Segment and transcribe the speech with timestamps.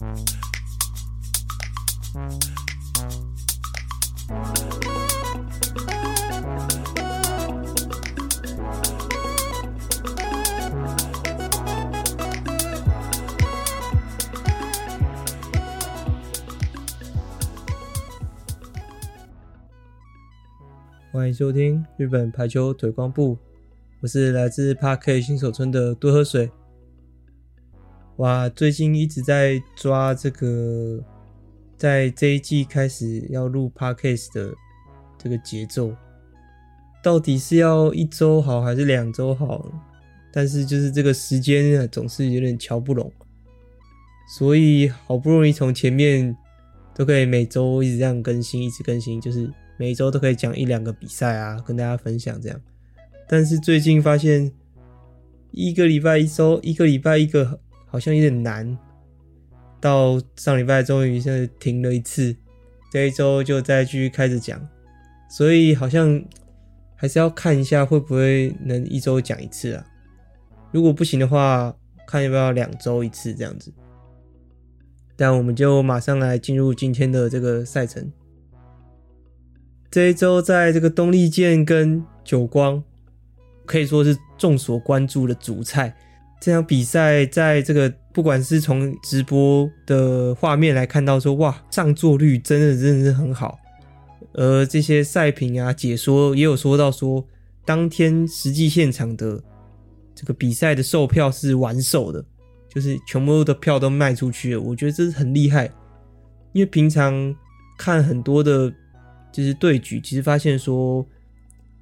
[0.00, 0.08] 欢
[21.28, 23.36] 迎收听日本排球腿光部，
[24.00, 26.50] 我是来自 Park 新手村的多喝水。
[28.20, 31.02] 哇，最近一直在抓这个，
[31.78, 34.54] 在这一季开始要录 Podcast 的
[35.16, 35.96] 这个节奏，
[37.02, 39.72] 到底是要一周好还是两周好？
[40.30, 43.10] 但是就是这个时间啊总是有点瞧不拢，
[44.36, 46.36] 所以好不容易从前面
[46.94, 49.50] 都可以每周一直这样更新，一直更新，就是。
[49.78, 52.60] 每周都可以讲一两个比赛啊，跟大家分享这样。
[53.26, 54.52] 但是最近发现，
[55.52, 57.58] 一个礼拜一周，一个礼拜一个，
[57.90, 58.78] 好像有点难。
[59.80, 62.36] 到上礼拜终于现在停了一次，
[62.92, 64.60] 这一周就再继续开始讲。
[65.30, 66.22] 所以好像
[66.96, 69.86] 还是要看一下会不会能一周讲一次啊。
[70.70, 71.74] 如果不行的话，
[72.06, 73.72] 看要不要两周一次这样子。
[75.16, 78.12] 但我们就马上来进入今天的这个赛程。
[79.90, 82.82] 这一周，在这个东丽健跟久光
[83.64, 85.96] 可以说是众所关注的主菜。
[86.40, 93.58] 这场比赛，在这个不管是从直播的画面来看到说，哇，上座率真的真的是很好。
[94.32, 97.24] 而这些赛评啊、解说也有说到说，
[97.64, 99.42] 当天实际现场的
[100.14, 102.24] 这个比赛的售票是完售的，
[102.68, 104.60] 就是全部的票都卖出去了。
[104.60, 105.66] 我觉得这是很厉害，
[106.52, 107.34] 因为平常
[107.78, 108.72] 看很多的。
[109.32, 111.06] 就是对局，其实发现说，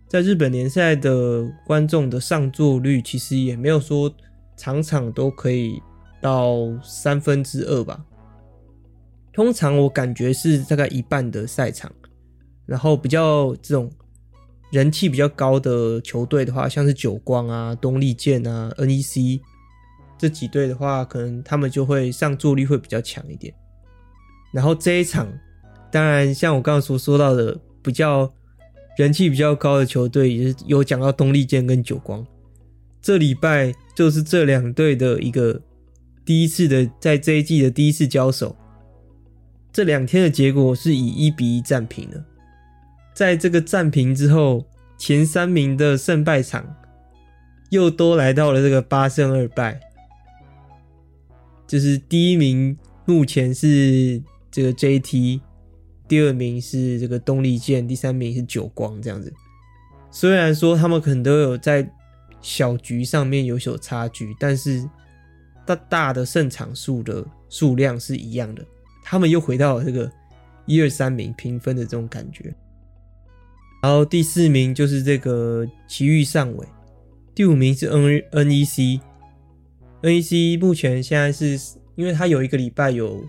[0.06, 4.14] 在日本联赛的观众的上座率，其实也没有说
[4.58, 5.82] 场场都可以
[6.20, 8.04] 到三分之二吧。
[9.32, 11.90] 通常我感觉是大概一半的赛场，
[12.66, 13.90] 然后比较这种
[14.70, 19.40] 人气比较高的球队的话，像是久光啊、东丽健啊、NEC
[20.18, 23.54] 这几队的话，可能他们就会上座率会比较强一点。
[24.52, 25.26] 然后这一场。
[25.90, 28.30] 当然，像我刚刚所说到的，比较
[28.98, 32.22] 人气比较高的球队，也是有讲到东丽健跟久光。
[33.00, 35.60] 这礼拜就是这两队的一个
[36.24, 38.56] 第一次的在这一季的第一次交手。
[39.72, 42.24] 这两天的结果是以一比一战平了。
[43.14, 44.66] 在这个战平之后，
[44.98, 46.76] 前三名的胜败场
[47.70, 49.80] 又都来到了这个八胜二败。
[51.66, 55.40] 就是第一名目前是这个 JT。
[56.08, 59.30] 第二名是这个东丽箭，第三名是九光，这样子。
[60.10, 61.86] 虽然说他们可能都有在
[62.40, 64.88] 小局上面有所差距，但是
[65.66, 68.64] 大大的胜场数的数量是一样的。
[69.02, 70.10] 他们又回到了这个
[70.66, 72.54] 一二三名平分的这种感觉。
[73.82, 76.66] 然后第四名就是这个埼玉上尾，
[77.34, 81.58] 第五名是 N N E C，N E C 目前现在是
[81.94, 83.24] 因为他有一个礼拜有。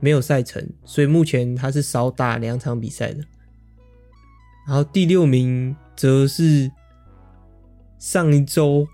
[0.00, 3.24] 没有赛程，所以目前他是少打两场比赛的。
[4.66, 6.70] 然后第六名则是
[8.04, 8.86] 上一周，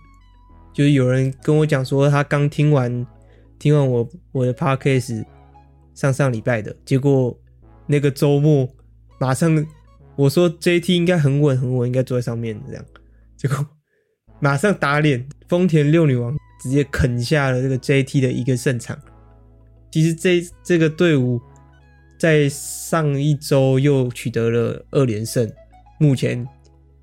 [0.73, 3.05] 就是有人跟我讲说他刚听完
[3.59, 5.25] 听完我我的 podcast
[5.95, 7.37] 上上礼拜的，结果
[7.89, 8.69] 那个周末
[9.19, 9.67] 马上
[10.15, 12.85] 我说 JT 应该很稳很稳，应该坐在上面这样，
[13.37, 13.67] 结果
[14.39, 18.97] 马上打脸，丰田六女王直接啃下了这个 JT 的一个胜场。
[19.91, 21.41] 其实这这个队伍
[22.17, 25.53] 在上一周又取得了二连胜，
[25.99, 26.47] 目前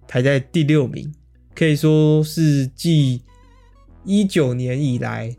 [0.08, 1.14] 排在第六名，
[1.58, 3.24] 可以说是继
[4.06, 5.36] 一九年以来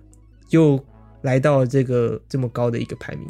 [0.50, 0.84] 又
[1.22, 3.28] 来到了这个这么高的一个排名。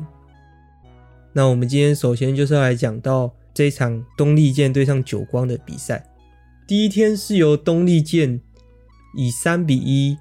[1.35, 6.03] 那我们今天首先就是要来讲到这场东丽箭对上久光的比赛。
[6.67, 8.41] 第一天是由东丽箭
[9.15, 10.17] 以三比一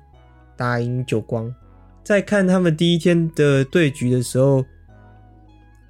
[0.58, 1.56] 打赢久光。
[2.04, 4.66] 在看他们第一天的对局的时候，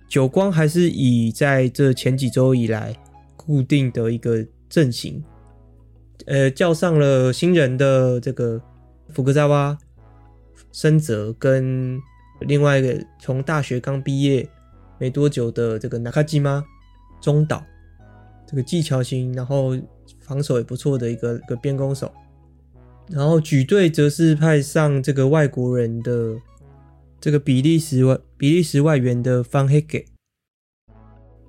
[0.07, 2.95] 久光还是以在这前几周以来
[3.35, 5.23] 固定的一个阵型，
[6.27, 8.62] 呃，叫上了新人的这个
[9.09, 9.77] 福格扎瓦
[10.71, 11.97] 森泽跟
[12.41, 14.47] 另外一个从大学刚毕业
[15.00, 16.63] 没多久的这个纳卡基吗
[17.21, 17.63] 中岛，
[18.45, 19.77] 这个技巧型，然后
[20.19, 22.12] 防守也不错的一个一个边攻手。
[23.09, 26.35] 然后举队则是派上这个外国人的
[27.21, 30.06] 这个比利时外比利时外援的方黑给，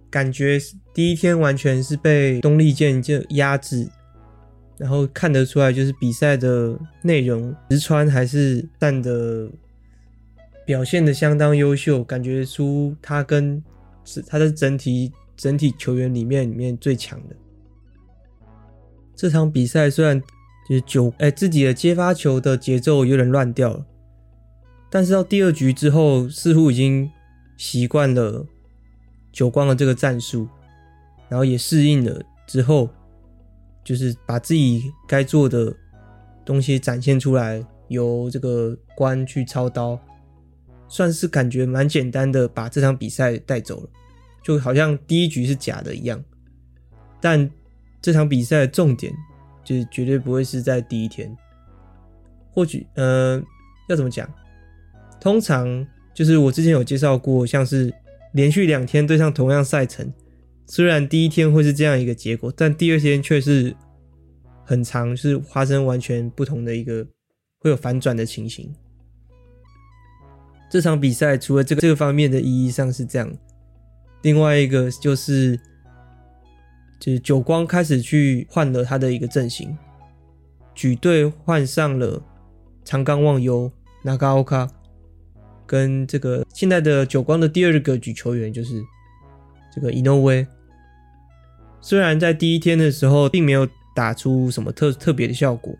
[0.08, 0.56] 感觉
[0.94, 3.88] 第一天完全是被东丽箭就压制，
[4.78, 9.50] 然后看得出来就是比赛的内容，石川还是站的
[10.64, 13.62] 表现的相当优秀，感觉出他跟
[14.04, 17.34] 是他的整体整体球员里面里面最强的。
[19.16, 20.20] 这场比赛虽然
[20.68, 23.84] 就是九哎自己的接发球的节奏有点乱掉了，
[24.90, 27.10] 但是到第二局之后，似乎已经
[27.56, 28.46] 习惯了
[29.32, 30.46] 久光的这个战术，
[31.28, 32.88] 然后也适应了之后，
[33.88, 35.74] 就是把自己该做的
[36.44, 39.98] 东西展现出来，由这个官去操刀。
[40.88, 43.88] 算是感觉蛮简单的，把这场比赛带走了，
[44.42, 46.22] 就好像第一局是假的一样。
[47.18, 47.50] 但
[48.02, 49.10] 这场比赛的重点
[49.64, 51.34] 就是绝对不会是在第一天。
[52.52, 53.42] 或许，呃，
[53.88, 54.30] 要怎么讲？
[55.18, 57.90] 通常就是我之前有介绍过，像是
[58.32, 60.12] 连续两天对上同样赛程，
[60.70, 63.74] 虽然第一天会是这样一个结果，但第二天却是
[64.64, 67.06] 很长，是发生完全不同的一个
[67.58, 68.70] 会有反转的情形。
[70.70, 73.32] 这场比赛除了这个这个方面的意义上是这样，
[74.20, 75.58] 另外一个就是
[77.00, 79.74] 就是久光开始去换了他的一个阵型，
[80.74, 82.22] 举队换上了
[82.84, 83.72] 长冈望悠、
[84.04, 84.68] Nagaoka，
[85.66, 88.84] 跟这个现在的久光的第二个举球员就是
[89.74, 90.46] 这个井上。
[91.80, 95.74] 虽然在第一天的时候并没有打出什么特特别的效果，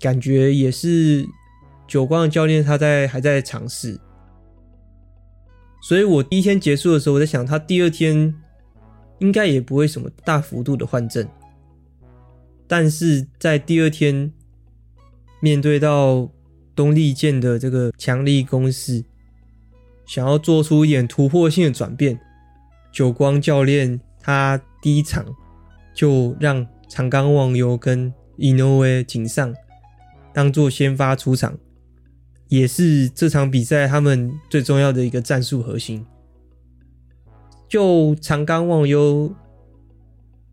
[0.00, 1.26] 感觉也是。
[1.86, 3.98] 久光的教练他在还在尝试，
[5.80, 8.34] 所以我第一天结束的时候，我在想他第二天
[9.20, 11.26] 应该也不会什么大幅度的换阵，
[12.66, 14.30] 但是在第二天
[15.40, 16.30] 面对到
[16.76, 19.02] 东丽健的这个强力攻势，
[20.04, 22.20] 想要做出一点突破性的转变，
[22.92, 25.24] 久光教练他第一场
[25.94, 29.54] 就让长冈望悠跟 Inoue 井上
[30.34, 31.56] 当做先发出场。
[32.48, 36.04] 也是这场比赛他们最重要的一个战术核心。
[37.66, 39.34] 就长冈望悠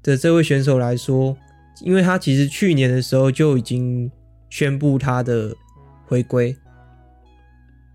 [0.02, 1.36] 的这位选手来说，
[1.82, 4.10] 因为他其实去年的时候就已经
[4.50, 5.54] 宣布他的
[6.06, 6.56] 回归，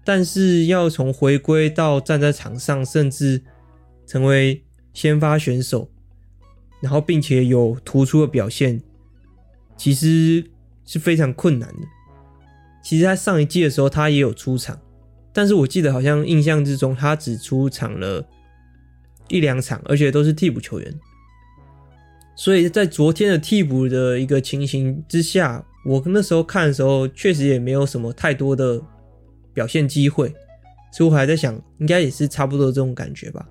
[0.05, 3.43] 但是要从回归到站在场上，甚至
[4.07, 4.63] 成为
[4.93, 5.91] 先发选手，
[6.81, 8.81] 然后并且有突出的表现，
[9.77, 10.45] 其实
[10.85, 11.87] 是非常困难的。
[12.83, 14.81] 其实，在上一季的时候，他也有出场，
[15.33, 18.27] 但是我记得好像印象之中，他只出场了
[19.29, 21.01] 一两场，而且都是替补球员。
[22.35, 28.81] 所以在昨天的替补的一个情形之下，我那时候看的时候，确实也没有什么太多的
[29.53, 30.35] 表现机会，
[30.91, 33.47] 所以我还在想，应该也是差不多这种感觉吧。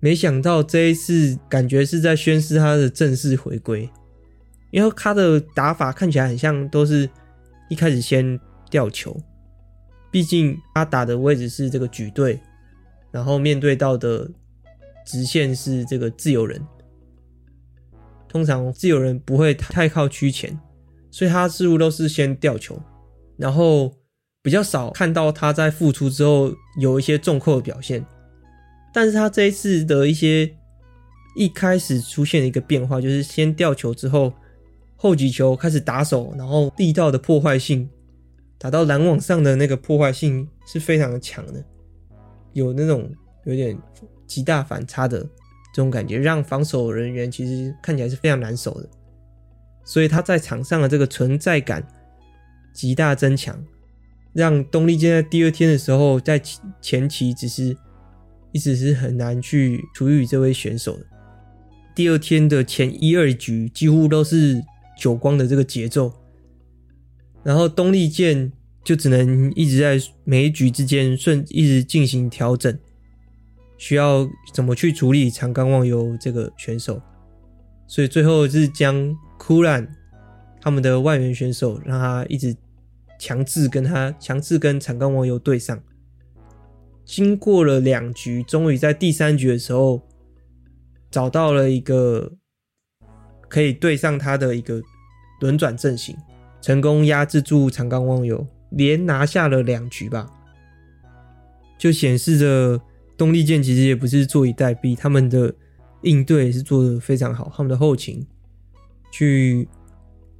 [0.00, 3.88] 没想到这一次，感觉是在宣示他的正式回归，
[4.70, 7.08] 因为他的打法看起来很像都是。
[7.68, 8.38] 一开始先
[8.70, 9.20] 吊球，
[10.12, 12.38] 毕竟他打的位置是这个举队，
[13.10, 14.30] 然后面对到的
[15.04, 16.64] 直线是这个自由人。
[18.28, 20.56] 通常自由人不会太靠区前，
[21.10, 22.80] 所以他似乎都是先吊球，
[23.36, 23.92] 然后
[24.42, 28.06] 比较少看到他在复出之后有一些重扣的表现。
[28.96, 30.50] 但是他这一次的一些
[31.36, 34.32] 一开始出现的一个变化，就是先吊球之后。
[34.98, 37.86] 后几球开始打手，然后力道的破坏性，
[38.56, 41.62] 打到篮网上的那个破坏性是非常强的，
[42.54, 43.12] 有那种
[43.44, 43.78] 有点
[44.26, 48.88] 极大反差的这种感觉，让防守人员其实看起来是非常难守的。
[49.84, 51.86] 所以他在场上的这个存在感
[52.72, 53.62] 极大增强，
[54.32, 56.40] 让东丽健在第二天的时候，在
[56.80, 57.76] 前期只是
[58.56, 61.06] 一直是很难去处理这位选手的。
[61.94, 64.64] 第二天的前一二局几乎都是。
[64.98, 66.10] 久光的这个节奏，
[67.44, 68.50] 然后东丽箭
[68.82, 72.78] 就只能一直在每一局之间顺一直进行调整，
[73.76, 77.02] 需要怎么去处理长冈望悠这个选手，
[77.86, 79.86] 所以最后是将库兰
[80.62, 82.56] 他们的外援选手让他一直
[83.20, 85.78] 强制跟他强制跟长冈望悠对上，
[87.06, 90.02] 经过了两局，终于在第三局的时候
[91.10, 92.34] 找到了一个。
[93.48, 94.82] 可以对上他的一个
[95.40, 96.16] 轮转阵型，
[96.60, 100.28] 成功压制住长冈望悠，连拿下了两局吧，
[101.78, 102.82] 就显示着
[103.16, 105.54] 东丽箭其实也不是坐以待毙，他们的
[106.02, 108.26] 应对也是做的非常好，他们的后勤
[109.12, 109.68] 去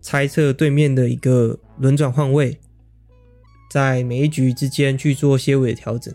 [0.00, 2.58] 猜测对面的一个轮转换位，
[3.70, 6.12] 在每一局之间去做些微的调整，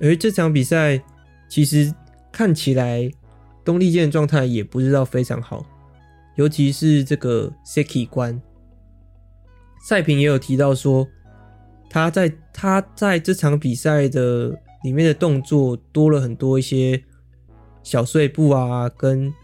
[0.00, 1.02] 而这场比赛
[1.48, 1.94] 其实
[2.32, 3.10] 看起来。
[3.64, 5.66] 东丽健的状态也不知道非常好，
[6.36, 8.40] 尤其是这个 Seki 关，
[9.84, 11.04] 赛评也有提到说，
[11.90, 17.02] 他在他在这场比赛的里面的动作多了很多一些
[17.82, 19.34] 小碎步啊，跟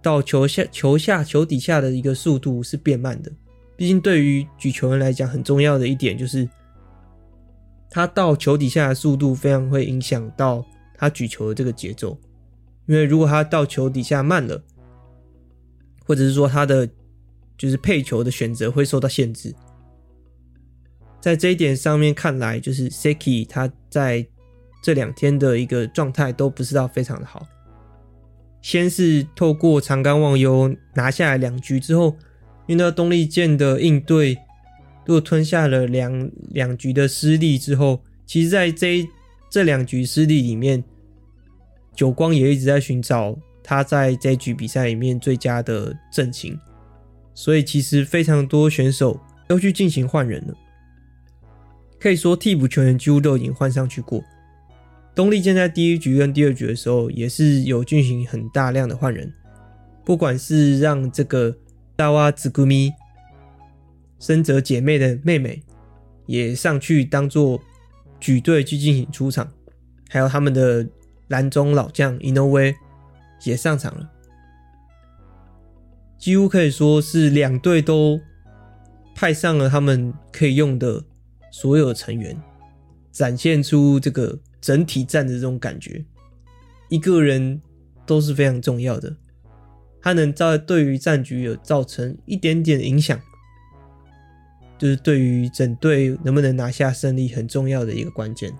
[0.00, 3.32] 到球下、球下、球底下的一个速度是变慢的。
[3.76, 6.48] 毕竟对于举球人来讲，很重要的一点就是
[7.94, 10.64] 他到球底下的速度非常会影响到
[10.96, 12.18] 他举球的这个节奏。
[12.86, 14.64] 因为如果他到球底下慢了，
[16.06, 16.88] 或者是说他的
[17.58, 19.54] 就是配球的选择会受到限制。
[21.20, 24.26] 在这一点上面看来，就是 Seki 他在
[24.82, 27.46] 这两天的一个状态都不是到非常的好。
[28.62, 32.16] 先是透过长冈望悠拿下来两局之后，
[32.66, 34.38] 遇到东丽箭的应对，
[35.04, 39.06] 如果吞下了两两局的失利之后，其实在这
[39.50, 40.82] 这两局失利里面，
[41.94, 46.58] 久光也一直在寻找他在这局比赛里面最佳的阵型，
[47.34, 50.54] 所以其实非常多选手都去进行换人了。
[51.98, 54.22] 可以说替补球员几乎都已经换上去过。
[55.14, 59.32] 东丽箭在第一局跟第二局的时候也是有进行很大量的换人，
[60.04, 61.54] 不管是让这个
[61.94, 62.90] 大洼直古咪
[64.22, 65.60] 深泽姐妹的妹妹
[66.26, 67.60] 也上去当做
[68.20, 69.52] 举队去进行出场，
[70.08, 70.86] 还有他们的
[71.26, 72.74] 蓝中老将井上
[73.42, 74.08] 也上场了，
[76.16, 78.20] 几乎可以说是两队都
[79.16, 81.04] 派上了他们可以用的。
[81.54, 82.34] 所有成员
[83.10, 86.02] 展现出这个整体战的这种感觉，
[86.88, 87.60] 一个人
[88.06, 89.14] 都是非常重要的，
[90.00, 93.20] 他能在对于战局有造成一点点影响，
[94.82, 98.52] 就是对于整队能不能拿下胜利很重要的一个关键。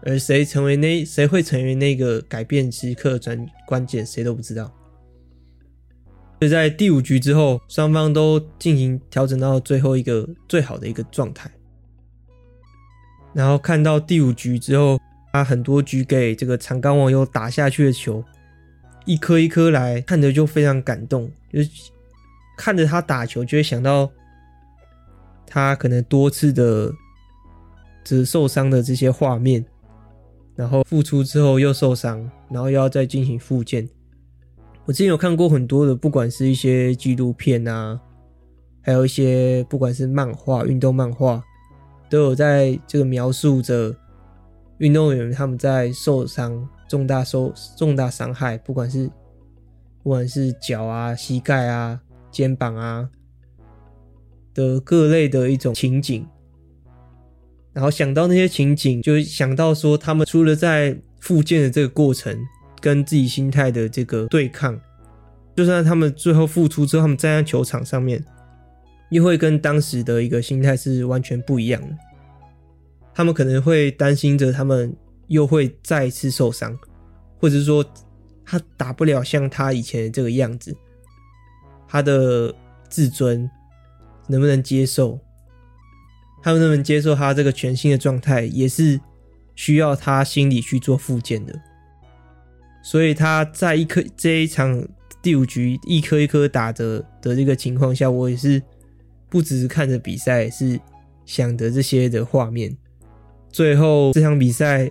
[0.00, 4.72] 而谁成为那谁会成为那个改变时刻转关键，谁都不知道。
[6.40, 11.50] 就在第五局之后，双方都进行调整到最后一个最好的一个状态。
[13.34, 14.98] 然后看到第五局之后，
[15.34, 18.24] 他很多局给这个长冈望悠打下去的球，
[19.04, 21.68] 一颗一颗来看着就非常感动，就是
[22.56, 24.10] 看着他打球就会想到
[25.48, 26.92] 他可能多次的
[28.04, 29.64] 这受伤的这些画面，
[30.54, 32.18] 然后复出之后又受伤，
[32.50, 33.88] 然后又要再进行复健。
[34.84, 38.00] 我之前有看过很多的，不管是一些纪录片啊，
[38.82, 41.42] 还有一些不管是漫画、运动漫画。
[42.10, 43.94] 都有在这个描述着
[44.78, 49.10] 运动员他们在受伤、重大受重大伤害，不管是
[50.02, 52.00] 不管是脚啊、膝盖啊、
[52.30, 53.06] 肩膀啊
[54.58, 56.26] 的各类的一种情景，
[57.72, 62.36] 然后想到那些情景，就想到说他们除了在复健的这个过程
[62.80, 64.76] 跟自己心态的这个对抗，
[65.54, 68.24] 就算他们最后复出之后，他们站在球场上面。
[69.10, 71.88] 又会跟当时的一个心态是完全不一样的。
[73.14, 74.94] 他们可能会担心着他们
[75.28, 76.78] 又会再次受伤，
[77.40, 77.82] 或者是说
[78.44, 80.76] 他打不了像他以前的这个样子，
[81.88, 82.54] 他的
[82.90, 83.50] 自尊
[84.28, 85.18] 能不能接受？
[86.42, 89.00] 他们能不能接受他这个全新的状态，也是
[89.56, 91.60] 需要他心里去做复健的。
[92.82, 94.86] 所以他在一颗这一场
[95.20, 98.62] 第五局一颗一颗打着的这个情况下，我也是。
[99.30, 100.80] 不只是看着比赛，是
[101.26, 102.74] 想着这些的画面。
[103.50, 104.90] 最后这场比赛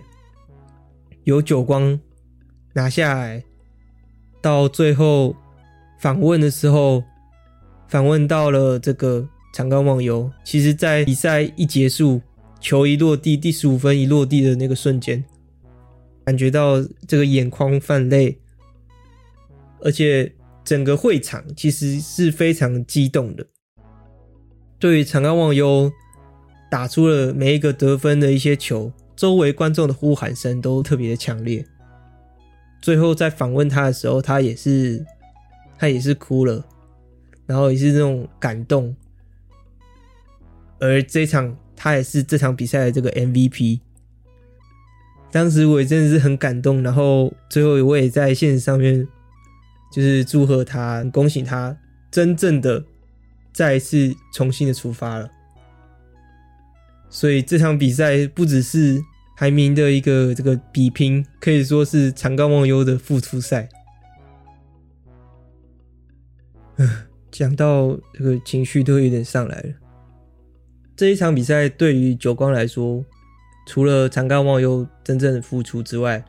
[1.24, 1.98] 由久光
[2.72, 3.42] 拿下来，
[4.40, 5.34] 到最后
[5.98, 7.02] 访问的时候，
[7.88, 10.30] 访问到了这个长冈望悠。
[10.44, 12.20] 其实，在比赛一结束，
[12.60, 15.24] 球一落地，第十五分一落地的那个瞬间，
[16.24, 18.38] 感觉到这个眼眶泛泪，
[19.80, 20.32] 而且
[20.64, 23.46] 整个会场其实是非常激动的。
[24.78, 25.90] 对于长冈望悠
[26.70, 31.64] 打出了每一个得分的一些球，周围观众的呼喊声都特别的强烈。
[32.80, 35.04] 最后在访问他的时候，他也是
[35.76, 36.64] 他也是哭了，
[37.48, 38.94] 然后也是这种感动。
[40.78, 43.80] 而这场他也是这场比赛的这个 MVP。
[45.32, 49.08] 当时我也真的是很感动，然后最后我也在现实上面
[49.92, 51.76] 就是祝贺他，恭喜他
[52.12, 52.84] 真正的。
[53.50, 55.28] 再一次重新的出发了，
[57.10, 59.02] 所以这场比赛不只是
[59.36, 63.68] 排名的一个这个比拼，可以说是长冈望悠的复出赛。
[67.38, 69.68] 讲到这个情绪都有点上来了。
[70.96, 73.04] 这一场比赛对于久光来说，
[73.64, 76.24] 除了长冈望悠真正的复出之外，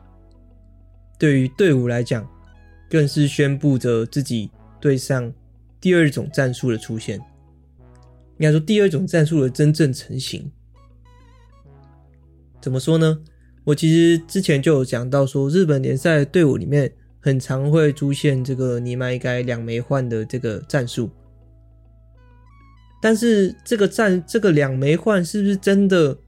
[1.18, 2.24] 对于队伍来讲，
[2.88, 5.34] 更是宣布着自己对上。
[5.80, 10.48] 第二种战术的出现，应该说第二种战术的真正成型，
[12.60, 13.20] 怎么说呢？
[13.64, 21.10] 我其实之前就有讲到说，日本联赛队伍里面很常会出现这个你买改两枚换的这个战术。
[23.02, 26.18] 但是这个战这个两枚换是不是真的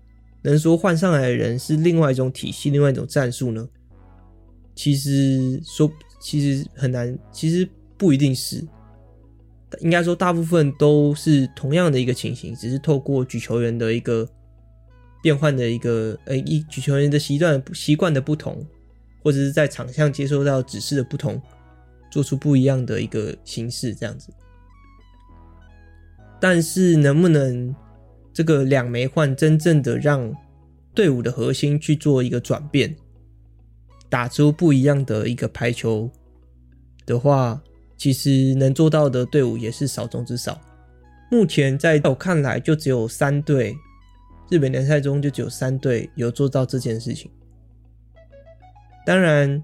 [0.42, 3.68] 能说换上来的人是另外一种体系、另外一种战术呢？
[4.74, 7.68] 其实说其实很难，其实
[7.98, 8.64] 不一定是。
[9.80, 14.28] 应该说，大部分都是同样的一个情形，只是透过举球员的一个
[15.22, 18.66] 变换的一个，呃，一举球员的习惯习惯的不同，
[19.22, 21.40] 或者是在场上接收到指示的不同，
[22.10, 24.32] 做出不一样的一个形式这样子。
[26.40, 27.74] 但是，能不能
[28.32, 30.34] 这个两枚换真正的让
[30.94, 32.94] 队伍的核心去做一个转变，
[34.08, 36.10] 打出不一样的一个排球
[37.06, 37.62] 的话？
[37.94, 40.60] 其实能做到的队伍也是少中之少。
[41.30, 43.72] 目前在我看来，就只有三队，
[44.50, 47.30] 日本联赛中就只有三队有做到这件事情。
[49.04, 49.62] 当然，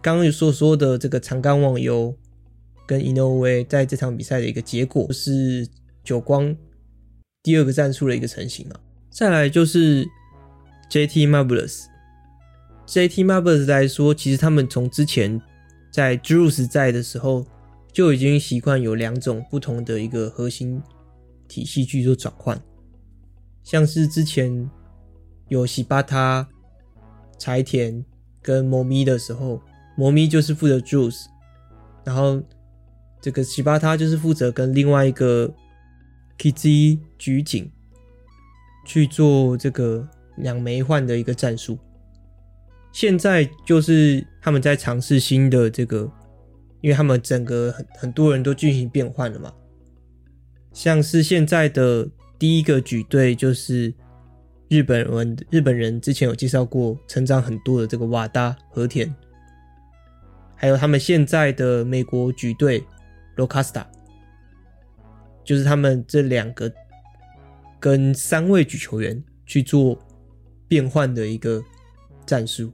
[0.00, 2.14] 刚刚所说的这个长冈网游
[2.86, 3.24] 跟井上
[3.68, 5.68] 在这场比赛的一个结果是
[6.02, 6.56] 久光
[7.42, 8.76] 第二个战术的一个成型嘛。
[9.10, 10.06] 再来就是
[10.90, 15.40] JT Marvelous，JT Marvelous 来说，其实他们从之前
[15.92, 17.46] 在 Drews 在的时候。
[17.90, 20.80] 就已经习惯有两种不同的一个核心
[21.48, 22.60] 体系去做转换，
[23.64, 24.70] 像是之前
[25.48, 26.46] 有喜巴他、
[27.38, 28.04] 柴田
[28.42, 29.60] 跟猫咪的时候，
[29.96, 31.26] 猫咪就是负责 Juice，
[32.04, 32.42] 然后
[33.20, 35.52] 这个奇巴他就是负责跟另外一个
[36.38, 37.70] Kizi 举井
[38.84, 41.78] 去做这个两枚换的一个战术。
[42.92, 46.10] 现在就是他们在尝试新的这个。
[46.80, 49.52] 因为他们整个很很多人都进行变换了嘛，
[50.72, 53.92] 像是现在的第一个举队就是
[54.68, 59.12] 日本人，日本人之前有介绍过成长很多的这个瓦达和田，
[60.54, 62.84] 还有他们现在的美国举队
[63.36, 63.86] 罗卡斯塔，
[65.42, 66.70] 就是他们这两个
[67.80, 69.98] 跟三位举球员去做
[70.68, 71.62] 变换的一个
[72.26, 72.70] 战术，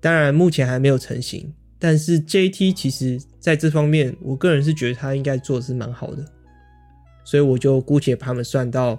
[0.00, 1.52] 当然目前还没有成型。
[1.78, 6.22] 但是 JT 其实在这方面，我个人是觉得他应该做的是蛮好的，
[7.24, 8.98] 所以我就姑且把他们算到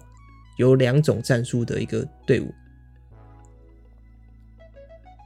[0.62, 2.54] 有两种战术的一个队伍。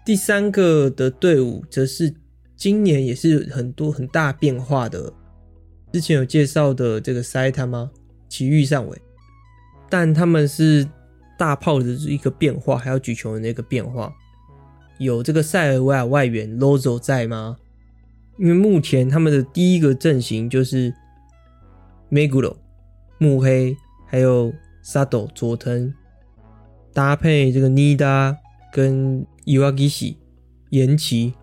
[0.06, 2.14] 第三个的队伍则是
[2.56, 5.12] 今年也是很多很大变化的，
[5.92, 7.92] 之前有介绍的这个塞塔吗？
[8.30, 9.02] 奇遇上尉，
[9.90, 10.88] 但他们是
[11.38, 14.14] 大炮的一个变化，还有举球的一个变化。
[15.00, 17.58] 有这个塞尔维亚外援 Lozo 在吗？
[18.38, 20.94] 因为目前他们的第一个阵型就是
[22.12, 22.58] Meguro
[23.18, 24.54] 目黑，还有
[24.86, 25.94] Sato 佐藤，
[26.94, 28.38] 搭配这个 Nida
[28.72, 30.18] 跟 Iwagishi
[30.70, 31.34] 岩崎，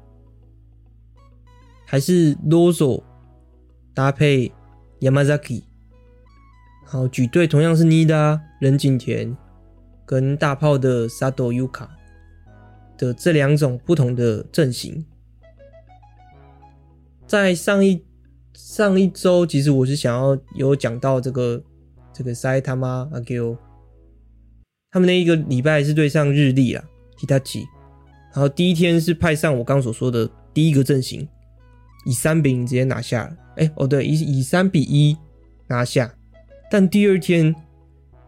[1.84, 3.02] 还是 Lozo
[3.92, 4.52] 搭配
[5.00, 5.64] Yamazaki。
[6.86, 9.36] 好，举队同样是 Nida 任景田
[10.06, 11.88] 跟大炮的 Sato Yuka。
[12.98, 15.04] 的这两种不同的阵型，
[17.26, 18.04] 在上一
[18.54, 21.64] 上一周，其实我是想要有讲到这个
[22.12, 23.56] 这个塞他妈阿 Q，
[24.90, 26.84] 他们那一个礼拜是对上日立啊
[27.18, 27.64] ，Hitachi，
[28.32, 31.28] 然后第一天是派上我刚所说的第一个阵型，
[32.04, 35.16] 以三比零直接拿下了，哎、哦对，以以三比一
[35.66, 36.14] 拿下，
[36.70, 37.54] 但第二天。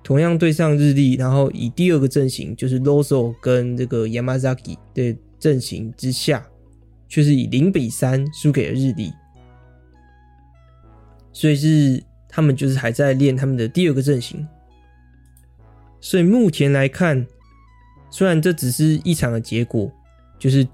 [0.07, 6.47] 同样对上日立，然后以第二个阵型就是 Loso 跟这个 Yamazaki 的阵型之下，
[7.09, 9.11] 却是以零比三输给了日立。
[11.33, 14.45] 所以是他们就是还在练他们的第二个阵型。
[16.01, 17.25] 所以目前来看，
[18.11, 19.89] 虽然这只是一场的结果，
[20.39, 20.67] 就是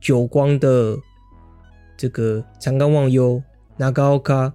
[0.00, 0.96] 久光的
[1.96, 3.42] 这个长冈望悠、
[3.78, 4.52] Nagaoka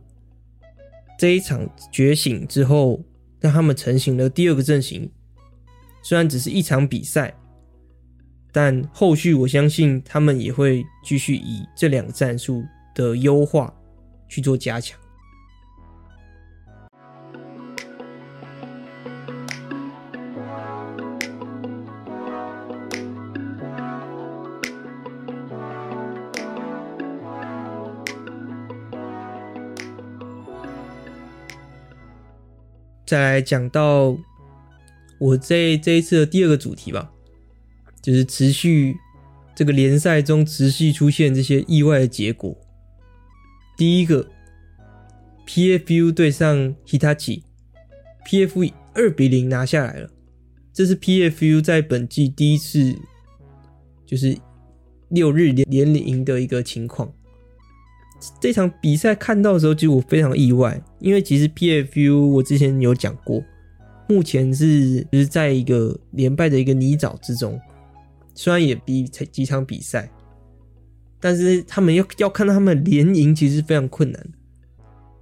[1.17, 3.03] 这一场觉醒之后。
[3.41, 5.09] 让他们成型了第二个阵型，
[6.03, 7.33] 虽然只是一场比赛，
[8.51, 12.61] 但后续我相信他们也会继续以这两个战术
[12.93, 13.73] 的优化
[14.27, 14.99] 去做加强。
[33.09, 34.15] 再来讲到
[35.17, 37.11] 我这这一次的第二个主题吧，
[38.03, 38.95] 就是持续
[39.55, 42.55] 这个联赛中持续出现这些意外的结果。
[43.75, 44.29] 第一个
[45.47, 50.11] ，PFU 对上 Hitachi，PFU 二比零拿下来了。
[50.71, 52.95] 这是 PFU 在本季第一次
[54.05, 54.37] 就是
[55.09, 57.11] 六日连连赢的一个情况。
[58.41, 63.41] 这场比赛看到的时候，其实我非常意外，因为其实 PFU 我之前有讲过，
[64.09, 67.57] 目前是就是在一个连败的一个泥沼之中，
[68.35, 70.11] 虽然也比才几场比赛，
[71.19, 74.27] 但是他们要要看到他们连赢，其实非常困难。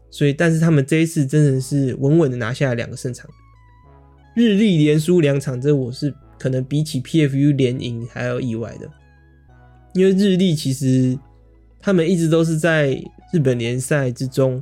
[0.09, 3.29] 所以，但是他们这一次真的是稳稳的拿下了两个胜场。
[4.35, 8.89] 日立连输两场，这我是可能比起 PFU 连赢还要意外的，
[9.93, 11.15] 因为日立其实。
[11.79, 14.61] 他们一直都是在日本联赛之中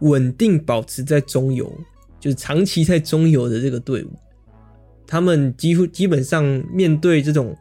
[0.00, 1.72] 稳定保持在中游，
[2.18, 4.10] 就是长期在中游的这个队伍。
[5.06, 7.56] 他们几乎基本上面对这种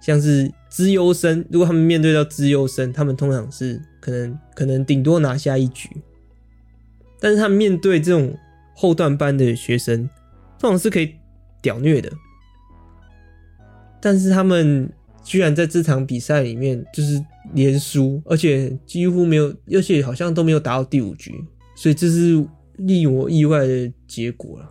[0.00, 5.88] 像是资优生，如果他们面对到资优生，他们通常是可能可能顶多拿下一局。
[7.20, 8.36] 但是他们面对这种
[8.74, 10.08] 后段班的学生，
[10.58, 11.14] 通常是可以
[11.62, 12.10] 屌虐的。
[14.00, 14.90] 但是他们。
[15.26, 17.20] 居然在这场比赛里面就是
[17.52, 21.34] 连输，而且几乎没有，而且好像都没有打到第五局，
[21.74, 24.70] 所以这是令我意外的结果了。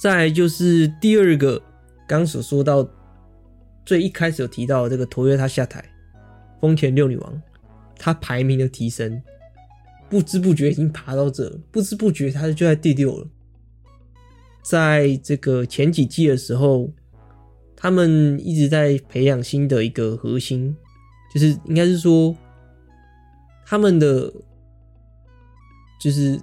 [0.00, 1.62] 再就是第二个，
[2.08, 2.88] 刚所说到
[3.84, 5.84] 最一开始有提到这个 Toyota 下台，
[6.58, 7.42] 丰田六女王，
[7.98, 9.22] 她排名的提升，
[10.08, 13.26] 不知不觉已经爬到这，不知不觉她就在第六了。
[14.62, 16.90] 在这个前几季的时候。
[17.82, 20.76] 他们一直在培养新的一个核心，
[21.34, 22.36] 就是应该是说，
[23.64, 24.30] 他们的
[25.98, 26.38] 就是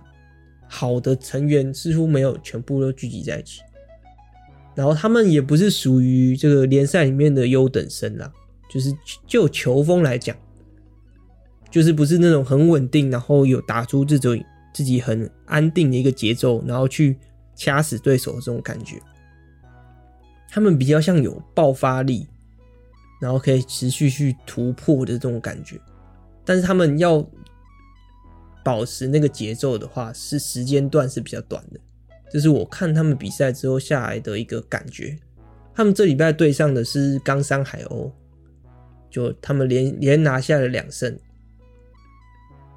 [0.68, 3.62] 好的成员似乎没有全部都聚集在一起，
[4.74, 8.34] 然后他们也不是属于这个联赛里面的优等生啦，
[8.68, 8.92] 就是
[9.28, 10.36] 就球风来讲，
[11.70, 17.16] 就是不是那种很稳定，然后有打出这种自己很安定的一个节奏，然后去
[17.56, 19.00] 掐死对手的这种感觉。
[20.50, 22.28] 他们比较像有爆发力，
[23.20, 25.80] 然后可以持续去突破的这种感觉，
[26.46, 27.26] 但是他们要
[28.64, 31.80] 保持那个节奏的话，是时间段是比较短的。
[32.30, 35.18] 这是我看他们比赛之后下来的一个感觉。
[35.74, 38.12] 他们这礼拜对上的是冈山海鸥，
[39.10, 41.18] 就他们连连拿下了两胜。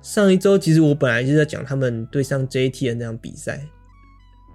[0.02, 3.66] 上一周其实我本来就在讲他们对上 JT 的那场比赛，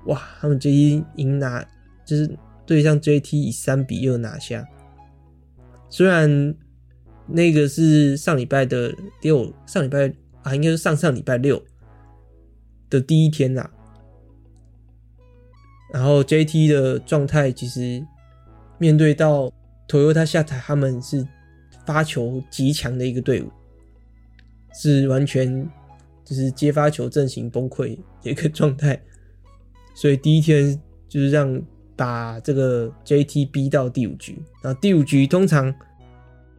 [0.05, 1.65] 哇，他们 JT 赢拿
[2.05, 2.37] 就是。
[2.65, 4.67] 对上 JT 以三比二拿下，
[5.87, 6.55] 虽然
[7.27, 11.63] 那个是上礼拜的六，上礼拜啊，应该是上上礼拜六
[12.89, 13.69] 的第一天啦。
[15.93, 18.03] 然后 JT 的状态其实
[18.79, 19.51] 面对到
[19.87, 21.25] Toyota 下台，他们是
[21.85, 23.51] 发球极强的一个队伍，
[24.73, 25.69] 是完全
[26.23, 28.99] 就是接发球阵型崩溃的一个状态，
[29.93, 31.61] 所以第一天就是让。
[31.95, 35.73] 把这个 JT 逼到第五局，然后第五局通常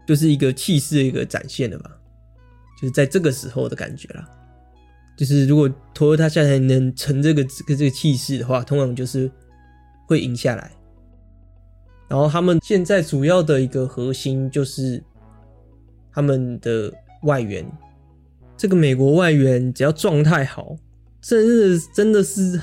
[0.07, 1.91] 就是一个气势的一个展现了吧，
[2.81, 4.27] 就是在这个时候的感觉啦。
[5.17, 9.31] 就是如果 Toyota 下台能成这个这个这个气势的话，通常就是
[10.07, 10.71] 会赢下来。
[12.09, 15.03] 然后他们现在主要的一个核心就是
[16.13, 17.67] 他们的外援，
[18.57, 20.77] 这个美国外援只要状态好，
[21.21, 22.59] 真的真的是。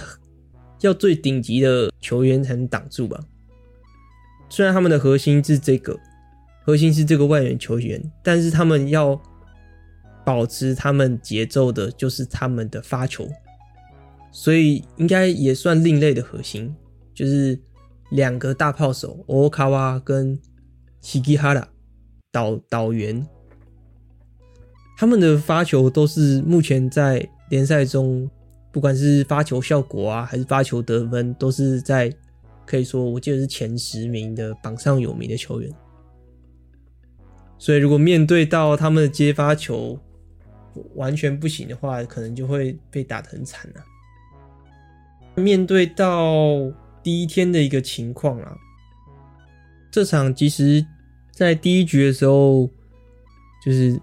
[0.83, 3.17] 要最顶级的球员才能挡住吧？
[4.49, 5.97] 虽然他们的核心是这个，
[6.65, 9.19] 核心是这个外援球员，但是他们要
[10.25, 13.27] 保持他们节奏的，就是他们的发球，
[14.31, 16.75] 所以应该也算另类的核心，
[17.13, 17.57] 就是
[18.11, 20.37] 两个大炮手欧卡瓦跟
[20.99, 21.65] 西基哈拉
[22.29, 23.25] 导导员，
[24.97, 28.29] 他们的发球都是目前在联赛中。
[28.73, 32.11] 不管是发球效果啊，还是发球得分，都是在
[32.65, 35.71] 可以说，我记得是前十名的榜上有名的球员。
[37.59, 39.97] 所以，如果面对到他们的接发球
[40.95, 45.41] 完全不行的话，可能就会被打得很惨了。
[45.41, 46.71] 面对到
[47.03, 48.57] 第一天的一个情况啊，
[49.91, 50.83] 这场其实，
[51.31, 52.67] 在第一局的时候，
[53.63, 54.01] 就是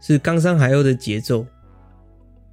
[0.00, 1.46] 是冈山海鸥的节奏。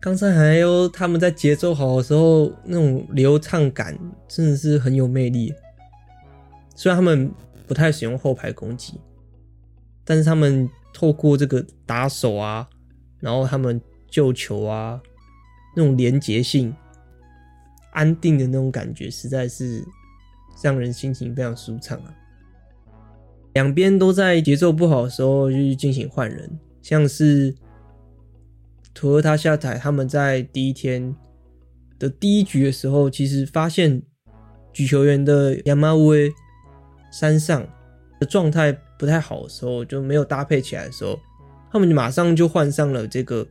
[0.04, 5.54] 冈山海鸥他们在节奏好的时候，那种流畅感真的是很有魅力。
[6.76, 7.32] 虽然他们
[7.66, 9.00] 不太使用后排攻击，
[10.04, 12.68] 但是他们透过这个打手啊，
[13.22, 15.02] 然后他们救球啊，
[15.74, 16.76] 那种连结性、
[17.94, 19.82] 安定的那种感觉，实在是
[20.62, 22.13] 让人心情非常舒畅啊。
[23.54, 27.56] 两边都在节奏不好的时候就去进行换人，像是。
[28.93, 31.15] 图和他下台，他们在第一天
[31.97, 34.01] 的第一局的时候，其实发现
[34.71, 36.34] 举球员的山上
[37.12, 37.67] 山上
[38.19, 41.19] 的状态不太好的时候，就没有搭配起来的时候，
[41.71, 43.47] 他们马上就换上了这个。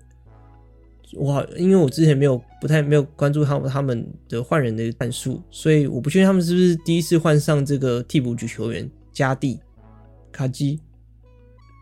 [1.16, 9.60] 哇，因为我之前没有不太没有关注他们他们的换人的战术，所以我不确定他们是不是第一次换上这个替补举球员加地
[10.32, 10.80] 卡基。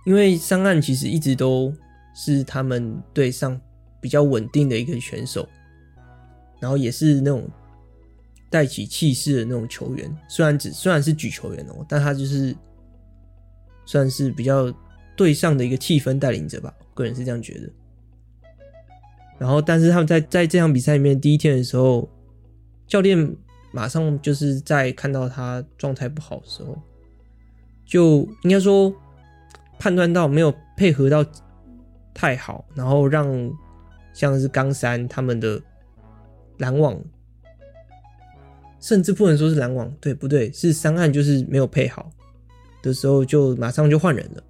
[0.04, 1.72] 因为上岸其实一直都
[2.14, 3.60] 是他们队上
[4.00, 5.48] 比较稳定的一个选手，
[6.60, 7.48] 然后也是那种
[8.48, 10.16] 带起气势的那种球员。
[10.28, 12.54] 虽然只虽然是举球员哦，但他就是
[13.86, 14.72] 算是比较
[15.16, 17.70] 队上的一个气氛带领者吧，个人是这样觉得。
[19.38, 22.06] 然后，但是他们在在这场比赛里面第一天的时候，
[22.86, 23.36] 教练
[23.72, 26.76] 马上就是在看到他状态不好的时候，
[27.86, 28.94] 就应该说
[29.78, 31.24] 判断到没有配合到
[32.20, 33.26] 太好，然后让
[34.12, 35.58] 像是冈山他们的
[36.58, 37.02] 篮网，
[38.78, 40.52] 甚至不能说是篮网，对不对？
[40.52, 42.10] 是三岸就是没有配好
[42.82, 44.42] 的时候，就马上就换人了，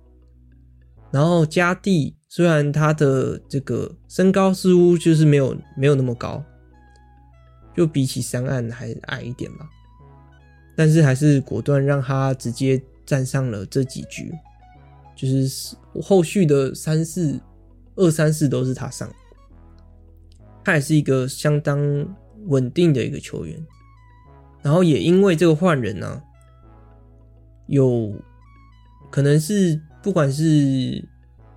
[1.12, 2.16] 然后加地。
[2.28, 6.42] 虽然他的这个身高似乎就是没有没有那么高，
[7.76, 9.68] 就比起三岸还矮一点吧，
[10.76, 14.33] 但是还是果断让他直接站上了这几局，
[15.16, 17.38] 就是后续的三四
[18.00, 19.08] 二三四都是他上，
[20.64, 21.78] 他也是一个相当
[22.46, 23.64] 稳定的一个球员，
[24.62, 26.22] 然后也因为这个换人呢、啊，
[27.66, 28.12] 有
[29.10, 31.08] 可能是不管是。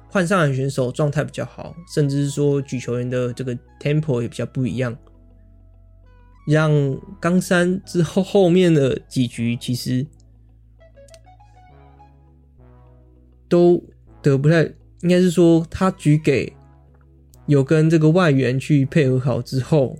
[0.10, 4.95] 换上来选手状态比较好，甚至是说举球员的这个 tempo 也比较不一样，
[6.45, 6.71] 让
[7.19, 10.06] 冈山之后后面的几局其实
[13.49, 13.84] 都
[14.21, 14.71] 得不太，
[15.03, 16.51] 应该是说他举给
[17.45, 19.97] 有跟这个外援去配合好之后，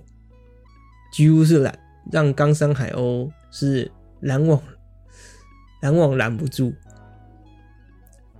[1.12, 1.78] 几乎是拦
[2.10, 3.90] 让冈山海鸥是
[4.20, 4.60] 拦网
[5.82, 6.72] 拦网拦不住。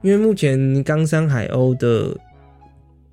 [0.00, 2.18] 因为目前冈山海鸥的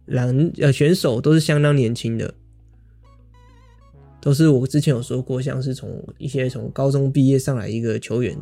[0.05, 2.33] 拦呃选手都是相当年轻的，
[4.21, 8.37] 都是我之前有说过，像是从一些从高中毕业上来一个球员，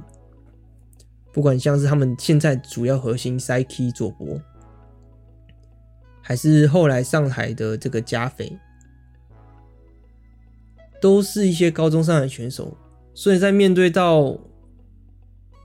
[1.31, 4.39] 不管像是他们现在主要核心 Siki 佐博，
[6.29, 8.55] 还是后来上海的这个加菲，
[11.01, 12.77] 都是一些高中上来的选手，
[13.15, 14.37] 所以在面对到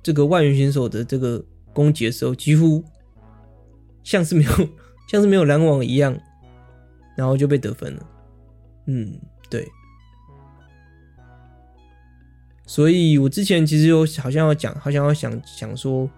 [0.03, 1.44] 这个外援选手的这个。
[1.74, 2.85] 攻击的时候，几乎
[4.05, 4.50] 像是没有，
[5.09, 6.16] 像是没有拦网一样，
[7.16, 8.07] 然后就被得分了。
[8.87, 9.18] 嗯，
[9.50, 9.68] 对。
[12.64, 16.09] 所以我之前其实有好像要讲，好像要想想说，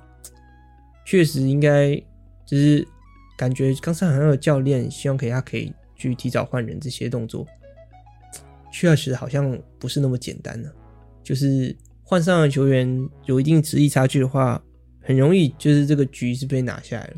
[1.06, 1.96] 确实应该
[2.44, 2.86] 就是
[3.36, 7.46] 感觉冈山好像有教练希望可以他可以去提早换人这些动作，
[8.72, 10.72] 确实好像不是那么简单的。
[11.22, 14.62] 就是换上的球员有一定实力差距的话。
[15.08, 17.16] 很容易就是这个局是被拿下来了。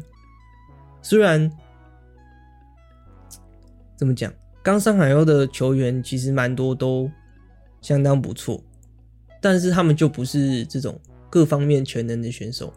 [1.00, 1.50] 虽然
[3.96, 4.30] 怎么讲，
[4.62, 7.10] 刚上海鸥的球员其实蛮多都
[7.80, 8.62] 相当不错，
[9.40, 11.00] 但是他们就不是这种
[11.30, 12.70] 各方面全能的选手，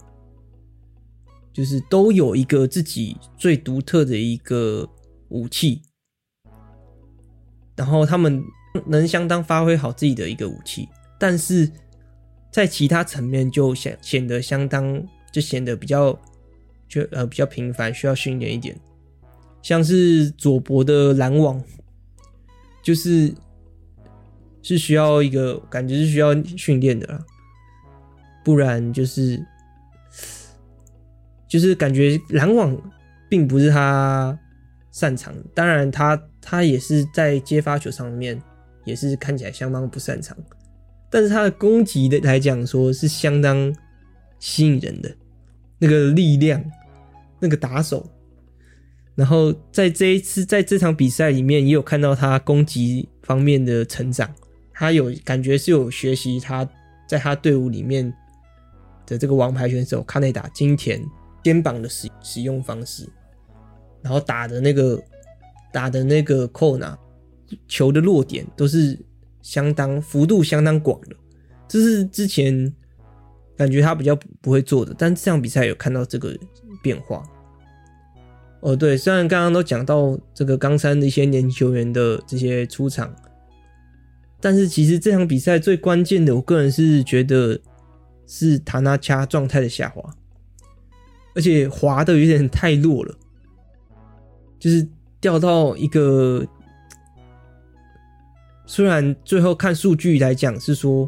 [1.53, 4.87] 就是都有一个自己最独特的一个
[5.29, 5.81] 武器，
[7.75, 8.43] 然后他们
[8.85, 10.87] 能相当发挥好自己的一个武器，
[11.19, 11.71] 但是。
[12.53, 16.11] 在其他层面就显显得相当，就显得比较
[16.85, 18.77] 就呃比较频繁，需要训练一点。
[19.61, 21.63] 像是佐伯的拦网，
[22.83, 23.33] 就是
[24.61, 27.25] 是需要一个感觉是需要训练的啦，
[28.43, 29.41] 不然就是
[31.51, 32.73] 就是感觉拦网
[33.27, 34.39] 并不是他
[34.89, 35.35] 擅长。
[35.53, 38.41] 当然他他也是在接发球上面
[38.85, 40.37] 也是看起来相当不擅长。
[41.09, 43.75] 但是他的攻击的来讲，说是相当
[44.39, 45.13] 吸引人的，
[45.77, 46.63] 那个力量，
[47.41, 48.09] 那个打手。
[49.13, 54.33] 然后在这一次在这场比赛里面，也有看到他攻击方面的成长。
[54.71, 56.65] 他有感觉是有学习他
[57.05, 58.11] 在他队伍里面
[59.05, 61.03] 的这个王牌选手卡内达金田
[61.43, 63.07] 肩膀的使使用方式，
[64.01, 65.01] 然后打的那个
[65.71, 66.97] 打的那个扣拿
[67.67, 68.97] 球的落点都是。
[69.43, 71.15] 相当幅度相当广的，
[71.67, 72.71] 这是之前
[73.57, 76.37] 感觉他比较不会做的，但这场比赛有看到这个
[76.83, 77.23] 变化。
[78.59, 83.11] 哦，对，虽然刚刚都讲到这个冈山的一些年轻球员的这些出场，
[84.39, 87.59] 但是其实这场比赛最关键的，我个人是觉得
[88.27, 90.07] 是塔纳恰状态的下滑，
[91.35, 93.15] 而且滑的有点太弱了，
[94.59, 94.87] 就是
[95.19, 96.45] 掉到一个。
[98.67, 101.05] 虽然最后看数据来讲是说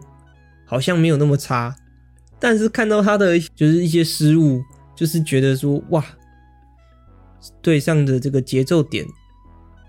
[0.65, 1.73] 好像没有那么差，
[2.37, 4.61] 但是看到他的就是一些失误，
[4.93, 6.03] 就是觉得说哇，
[7.61, 9.05] 对上的这个节奏点，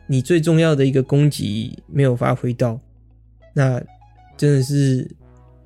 [0.06, 2.78] 你最重要的一个攻击没有发挥到，
[3.54, 3.82] 那
[4.36, 5.10] 真的是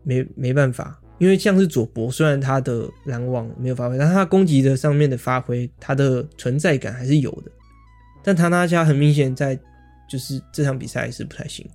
[0.02, 0.97] 没没办法。
[1.18, 7.50] 因为像是佐博，虽然他的拦网没有发挥，但他攻击的上面的发挥，他的存在感还是有的。
[8.22, 9.58] 但塔纳加很明显在
[10.08, 11.68] 就是这场比赛是不太行，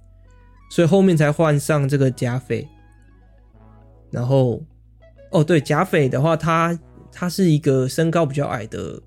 [0.70, 2.68] 所以后面才换上这个贾斐。
[4.12, 4.64] 然后，
[5.32, 6.80] 哦对，贾斐的话，他
[7.12, 9.02] 他是一个身高比较矮的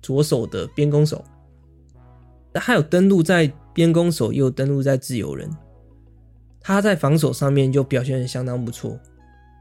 [0.00, 1.24] 左手的边攻手，
[2.52, 5.50] 他有登录在边攻手，也有登录在自由人，
[6.60, 8.98] 他在防守上面就表现得相当不错。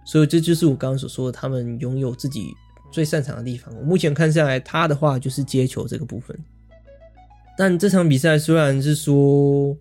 [0.03, 2.53] 所以这就是我刚刚所说的，他们拥有自己
[2.91, 3.73] 最擅长的地方。
[3.83, 6.37] 目前看下来，他的话就是接球这个部分。
[7.57, 9.77] 但这场比赛虽然是说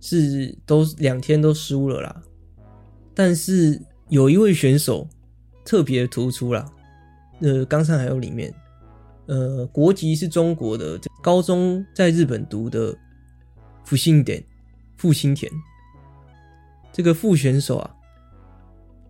[0.00, 2.22] 是都两天都输了啦，
[3.14, 5.08] 但是有一位选手
[5.64, 6.70] 特别突出啦。
[7.40, 8.54] 呃，冈山海鸥里面，
[9.26, 12.96] 呃，国籍是中国的，高中在日本读的
[13.84, 14.42] 福兴点
[14.96, 15.50] 复兴田
[16.92, 17.93] 这个副选手啊。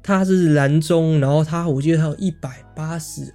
[0.06, 3.34] 他是蓝中，然后他我记得他有一百八十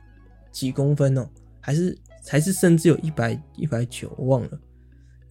[0.51, 1.27] 几公分哦，
[1.59, 4.59] 还是还是甚至有一百一百九，我忘了，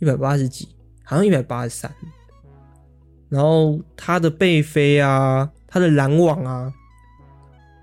[0.00, 0.68] 一百八十几，
[1.04, 1.88] 好像一百八十三。
[3.28, 6.74] 然后他的背飞啊，他的拦网啊，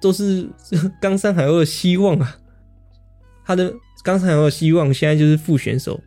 [0.02, 0.50] 都是
[1.00, 2.38] 冈山海鸥的希望啊。
[3.46, 6.02] 他的冈山海鸥希望现在就是副选手，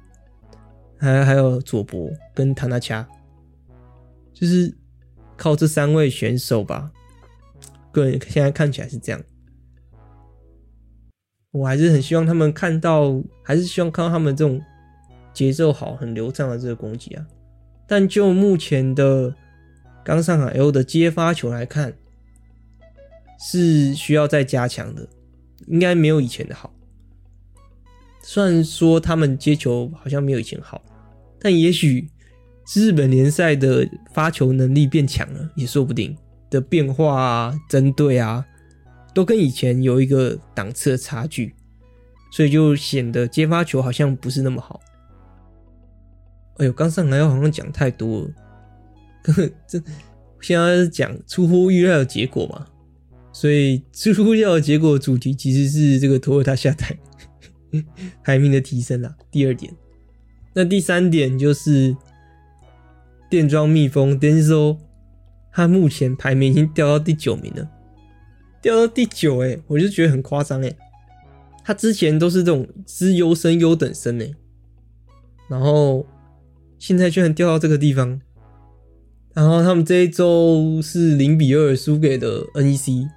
[0.98, 3.08] 还还有佐博跟唐纳恰，
[4.34, 4.76] 就是
[5.34, 6.92] 靠这三位选手吧。
[7.98, 9.20] 个人现在看起来是这样，
[11.50, 14.60] 我还是很希望他们看到，还是希望看到他们这种
[15.32, 17.26] 节奏好、很流畅的这个攻击啊。
[17.86, 19.34] 但就目前的
[20.04, 21.94] 刚上海 L 的接发球来看，
[23.40, 25.08] 是需要再加强的，
[25.66, 26.72] 应该没有以前的好。
[28.22, 30.84] 虽然说他们接球好像没有以前好，
[31.40, 32.10] 但也许
[32.74, 36.14] 日本联赛的发球能力变强了，也说不定。
[36.50, 38.44] 的变化啊，针对啊，
[39.14, 41.54] 都跟以前有一个档次的差距，
[42.32, 44.80] 所以就显得接发球好像不是那么好。
[46.56, 48.30] 哎呦，刚上来好像讲太多了，
[49.68, 49.80] 这
[50.40, 52.66] 现在是讲出乎意料的结果嘛，
[53.32, 56.96] 所以出乎意料的结果主题其实是这个托尔塔下台
[58.24, 59.16] 排名的提升啦。
[59.30, 59.72] 第二点，
[60.54, 61.96] 那第三点就是
[63.28, 64.78] 电装蜜蜂 Denso。
[65.58, 67.68] 他目前排名已经掉到第九名了，
[68.62, 70.72] 掉到第九哎，我就觉得很夸张哎。
[71.64, 74.32] 他之前都是这种资优生、优等生哎，
[75.50, 76.06] 然后
[76.78, 78.20] 现在居然掉到这个地方。
[79.34, 83.08] 然后他们这一周是零比二输给了 NEC，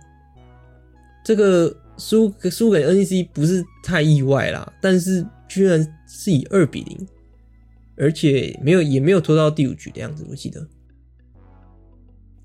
[1.24, 7.08] 这个输输给 NEC 不是太意外啦，但是居然是以二比零，
[7.98, 10.68] 而且没有也没有拖到第五局的样子，我记得。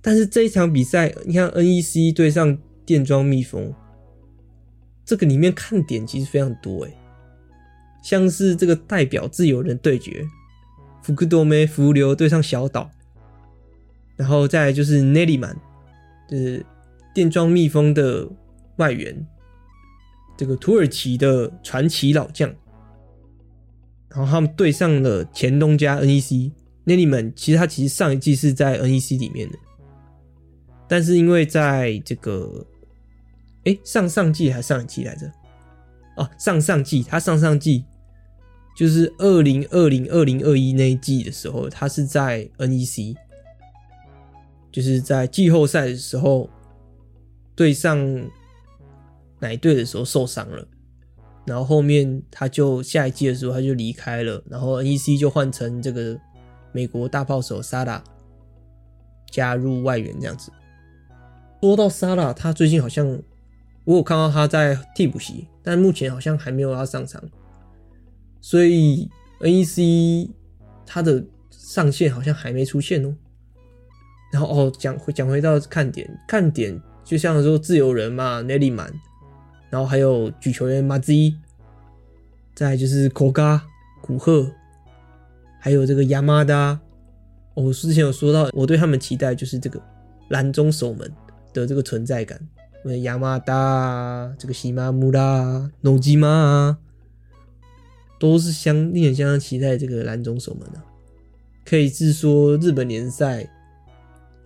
[0.06, 3.74] 但是这一场比赛，你看 NEC 对上电装蜜蜂，
[5.04, 6.96] 这个里面看点其实非常多诶，
[8.04, 10.24] 像是这个代表自由人对决，
[11.02, 12.88] 福克多梅福流对上小岛，
[14.14, 15.56] 然后再就是内里曼，
[16.30, 16.64] 就是
[17.12, 18.28] 电装蜜蜂的
[18.76, 19.26] 外援，
[20.36, 22.48] 这个土耳其的传奇老将，
[24.10, 26.52] 然后他们对上了前东家 NEC，
[26.84, 29.58] 内里曼其实他其实上一季是在 NEC 里面的。
[30.88, 32.64] 但是因为在这个，
[33.64, 35.30] 哎、上上季还是上一季来着？
[36.16, 37.84] 哦、上上季，他上上季
[38.76, 43.14] 就是二零二零二零二一那一季的时候，他是在 NEC，
[44.70, 46.48] 就是在季后赛的时候
[47.54, 47.98] 对上
[49.40, 50.66] 哪一队的时候受伤了，
[51.44, 56.18] 然后后面他就下一季的时候他就离开了，然后 NEC 就换成这个
[56.72, 58.02] 美国大炮手萨拉
[59.30, 60.50] 加入外援这样子。
[61.60, 63.20] 说到沙拉，他最近好像
[63.84, 67.22] 我有看到他在替补席，但目前好像还没有要上场，
[68.40, 70.30] 所以 NEC
[70.84, 73.14] 他的上限好像还没出现哦。
[74.32, 78.92] 然后哦，讲回讲回到看点，看点就像说自由人嘛，内里曼，
[79.70, 81.12] 然后还有举球员马兹，
[82.54, 83.64] 再就是口嘎
[84.00, 84.50] 古贺，
[85.60, 86.78] 还有这个亚麻达。
[87.54, 89.80] 我之前有说到，我对他们期待就是这个
[90.28, 91.10] 蓝中守门。
[91.60, 92.38] 的这个存在感，
[92.84, 96.78] 因为亚麻达、这个西马木拉、诺基玛啊，
[98.18, 100.80] 都是相令人相当期待这个蓝中守门的，
[101.64, 103.48] 可以是说日本联赛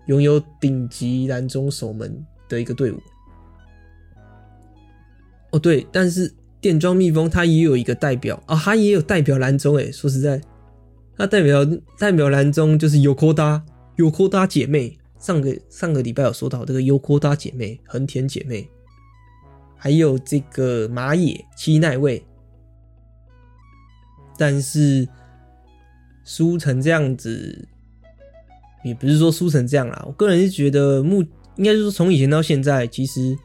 [0.06, 3.00] 拥有顶级蓝中守门的一个队伍。
[5.50, 9.76] 哦，对，但是电装蜜蜂它也有一个代表啊，它也有代表蓝中。
[9.76, 10.40] 诶，说实在，
[11.16, 11.66] 它代表
[11.98, 13.64] 代表蓝中就是尤科达
[13.96, 14.96] 尤科达姐妹。
[15.20, 18.68] 上个上个礼拜有说到这个优酷大姐妹横田姐妹，
[19.76, 22.24] 还有这个马野七奈未。
[24.38, 25.06] 但是
[26.24, 27.68] 输成这样子，
[28.82, 30.02] 也不是说输成这样啦。
[30.06, 31.22] 我个人是觉得，目
[31.56, 33.36] 应该是说从以前到现在，其实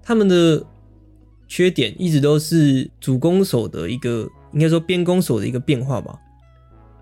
[0.00, 0.64] 他们的
[1.48, 6.16] 缺点一直都是主攻手的一个，应该说边攻手的一个变化吧。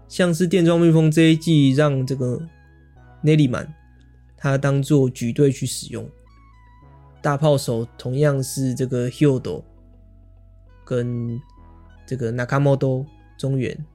[0.08, 2.40] 像是电装蜜蜂这一季让这个
[3.20, 3.70] 内利满
[4.38, 6.08] 他当做举队去使用，
[7.20, 9.62] 大炮手同样是这个 Hyodo
[10.86, 11.38] 跟
[12.06, 13.04] 这个 Nakamoto。
[13.38, 13.86] 中原。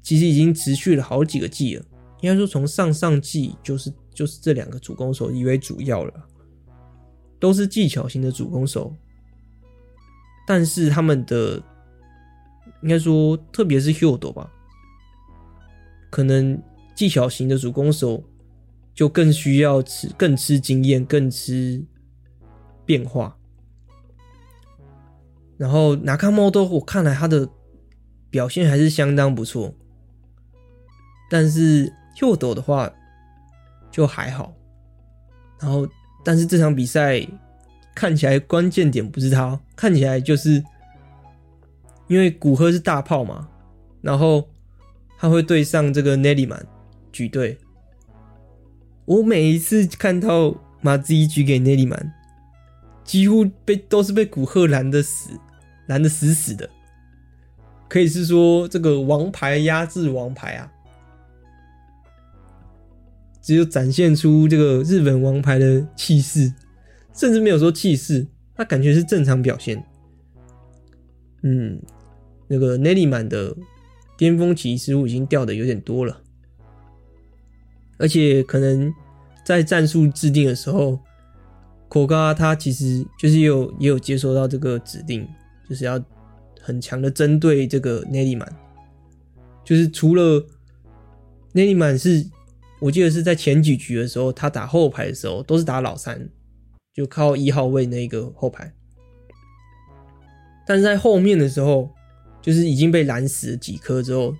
[0.00, 1.84] 其实已经持续了好几个季了，
[2.22, 6.26] 应该说从上上季就是就是这两个主攻手以为主要了，
[7.38, 8.94] 都是技巧型的主攻手，
[10.46, 11.62] 但是他们的
[12.80, 14.50] 应该说特别是 Hyodo 吧，
[16.08, 16.58] 可能
[16.94, 18.24] 技巧型的主攻手
[18.98, 21.80] 就更需要吃更吃经验，更吃
[22.84, 23.38] 变化，
[25.56, 27.48] 然后 Nakamoto 我看来他的。
[28.30, 29.74] 表现还是相当不错，
[31.30, 32.92] 但是 Hyodo 的话
[33.90, 34.54] 就还好。
[35.58, 35.88] 然后，
[36.22, 37.26] 但是这场比赛
[37.94, 40.62] 看起来关键点不是他，看起来就是
[42.06, 43.48] 因为古贺是大炮嘛，
[44.02, 44.46] 然后
[45.16, 46.64] 他会对上这个 Neriman
[47.10, 47.58] 举队。
[49.08, 52.12] 我每一次看到马自一举给 Neriman，
[53.04, 55.30] 几乎被都是被古贺拦的死，
[55.86, 56.68] 拦的死死的。
[57.88, 60.70] 可以是说这个王牌压制王牌啊，
[63.40, 66.52] 只有展现出这个日本王牌的气势，
[67.14, 69.82] 甚至没有说气势，他感觉是正常表现。
[71.42, 71.80] 嗯，
[72.46, 73.56] 那个内利满的
[74.18, 76.20] 巅峰期失误已经掉的有点多了，
[77.98, 78.92] 而且可能
[79.44, 80.98] 在战术制定的时候，
[81.88, 85.28] 口嘎他其实就是也有也有接收到这个指令，
[85.68, 86.02] 就是要。
[86.60, 88.46] 很强的针对这个内利曼，
[89.64, 90.44] 就是除了
[91.52, 92.28] 内利曼是，
[92.78, 96.28] 我记得是在前几局的时候，他打后排的时候都是打老三，
[96.92, 98.70] 就靠一号位那个后排。
[100.66, 101.88] 但是在后面的时候，
[102.42, 104.34] 就是已经被拦死了几颗之后，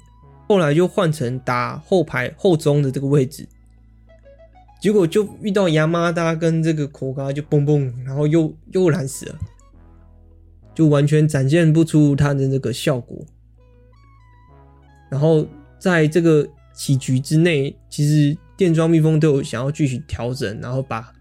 [0.49, 3.46] 后来就换成打后排后中的这个位置，
[4.80, 9.38] 结果就遇到亚麻达跟这个口嘎就蹦蹦，然后又又拦死了。
[10.74, 13.18] 就完全展现不出他的那个效果，
[15.11, 15.44] 然后
[15.76, 21.12] 在这个棋局之内，其实电装蜜蜂都有想要继续调整，然后把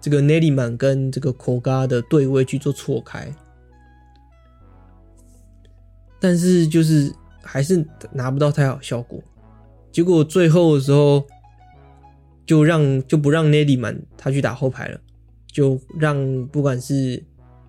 [0.00, 3.28] 这个内利曼跟这个口嘎的对位去做错开，
[6.20, 7.12] 但是就是
[7.42, 9.20] 还是拿不到太好效果。
[9.90, 11.24] 结果最后的时候，
[12.46, 15.00] 就让就不让内利曼他去打后排了，
[15.46, 17.22] 就让不管是。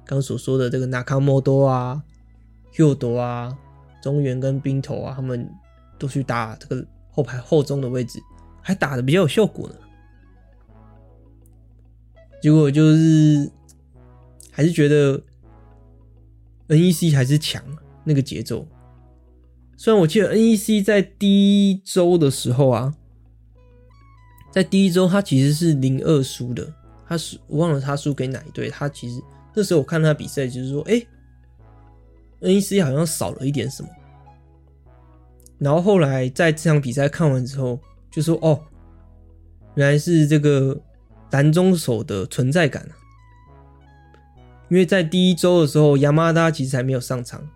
[0.06, 2.04] 刚所说的这个纳卡莫多啊、
[2.74, 3.58] Q 多啊、
[4.02, 5.50] 中原跟冰头啊，他们
[5.98, 8.20] 都去打这个后排后中的位置，
[8.62, 9.76] 还打得比较有效果呢。
[12.42, 13.50] 结果就是
[14.52, 15.20] 还是觉得
[16.68, 17.64] NEC 还是强
[18.04, 18.68] 那个节奏。
[19.76, 22.94] 虽然我记得 NEC 在第一周的时候啊，
[24.52, 26.74] 在第一周他其实是零二输的，
[27.08, 29.22] 他输我忘了他输给哪一队，他其实。
[29.56, 31.00] 那时候我看他比赛，就是说，哎、
[32.42, 33.90] ，NEC 好像少了一点什么。
[35.60, 38.60] 然后后来在这场比赛看完之后，就说，哦，
[39.76, 40.76] 原来是这个
[41.30, 42.98] 蓝中手的存在感啊。
[44.70, 47.48] 因为在第一周的时候，亚麻达其实还没有上场，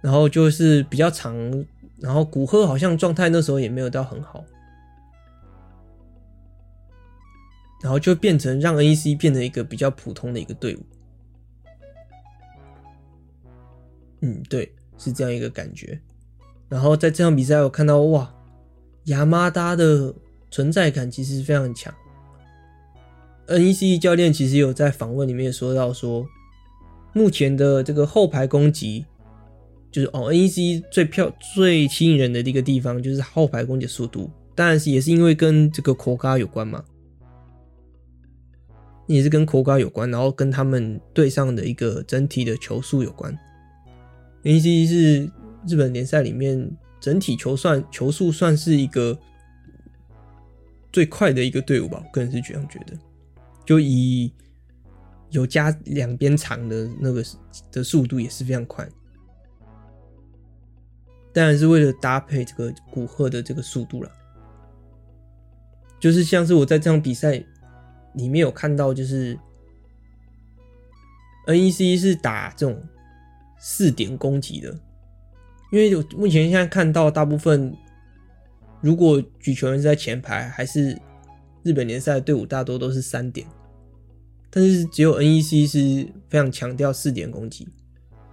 [0.00, 1.34] 然后就是比较长，
[1.98, 4.44] 然后古贺好像状态那时候也没有到很好。
[7.82, 10.84] 然后就变成让 NEC 变成一个比较普通的一个队伍，
[14.20, 15.98] 嗯，对，是这样一个感觉。
[16.68, 18.34] 然后在这场比赛，我看到哇，
[19.04, 20.14] 亚麻达的
[20.50, 21.90] 存在感其实非常强。
[23.46, 26.26] NEC 教练其实有在访问里面说到说，
[27.14, 29.06] 目前的这个后排攻击，
[29.90, 36.84] 就是哦，NEC 最漂最吸引人的一个地方就是后排攻击速度，当然是也是因为跟这个 Koga 有关嘛。
[39.06, 43.36] 也是跟口嘎有关，然后跟他们队上的一个整体的球速有关。
[44.44, 45.28] NEC 是
[45.66, 46.70] 日本联赛里面
[47.00, 49.18] 整体球算球速算是一个
[50.92, 52.96] 最快的一个队伍吧，我个人是这样觉得。
[53.66, 54.32] 就以
[55.30, 57.20] 有加两边长的那个
[57.72, 58.88] 的速度也是非常快，
[61.32, 64.10] 当然是为了搭配这个古贺的这个速度了。
[65.98, 67.44] 就是像是我在这场比赛
[68.14, 69.38] 里面有看到，就是
[71.46, 72.82] NEC 是打这种
[73.58, 74.74] 四点攻击的，
[75.70, 77.76] 因为目前现在看到大部分。
[78.82, 80.98] 如果举球员是在前排，还是
[81.62, 83.46] 日本联赛的队伍大多都是三点，
[84.48, 87.68] 但是只有 NEC 是非常强调四点攻击，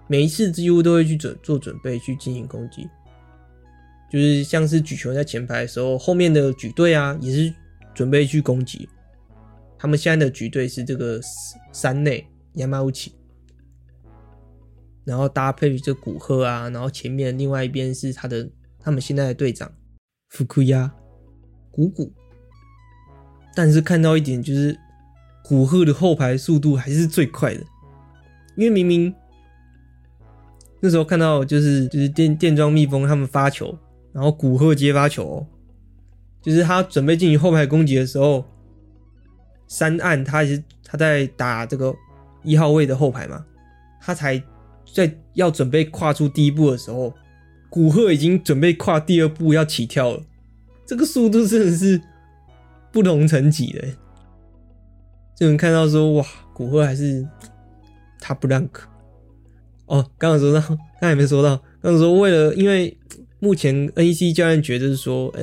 [0.08, 2.90] 每一次几乎都会去准做准备去进行攻击，
[4.10, 7.54] 就是像是举球在前排的时候，后面的举队啊也是
[7.94, 8.88] 准备去攻击。
[9.78, 11.22] 他们现在的举队是这个
[11.74, 12.94] 山内山内，
[15.04, 18.50] 然后搭配这古贺啊，然后前面另外一边是他的
[18.80, 19.72] 他们现在的队长。
[20.30, 20.94] 福库亚，
[21.72, 22.12] 古古，
[23.56, 24.78] 但是看到一点就是
[25.44, 27.62] 古贺的后排速度还是最快的，
[28.58, 29.14] 因为明明
[30.80, 33.78] 那时候看到就是就是电电装蜜蜂他们发球，
[34.12, 35.46] 然后古贺接发球，
[36.42, 38.46] 就是他准备进行后排攻击的时候，
[39.68, 41.96] 三岸他其实他在打这个
[42.44, 43.46] 一号位的后排嘛，
[44.02, 44.42] 他才
[44.94, 47.14] 在要准备跨出第一步的时候。
[47.70, 50.24] 古贺已经准备跨第二步要起跳了，
[50.86, 52.02] 这个速度真的是
[52.94, 53.86] 不同层级的。
[55.36, 57.28] 就能看到说，哇，古贺还是
[58.22, 58.88] 他不认可。
[59.88, 60.60] 哦，刚刚说到，
[61.02, 62.98] 刚才没说到，刚刚说为了，因为
[63.40, 65.42] 目前 NEC 教练觉得是说，哎，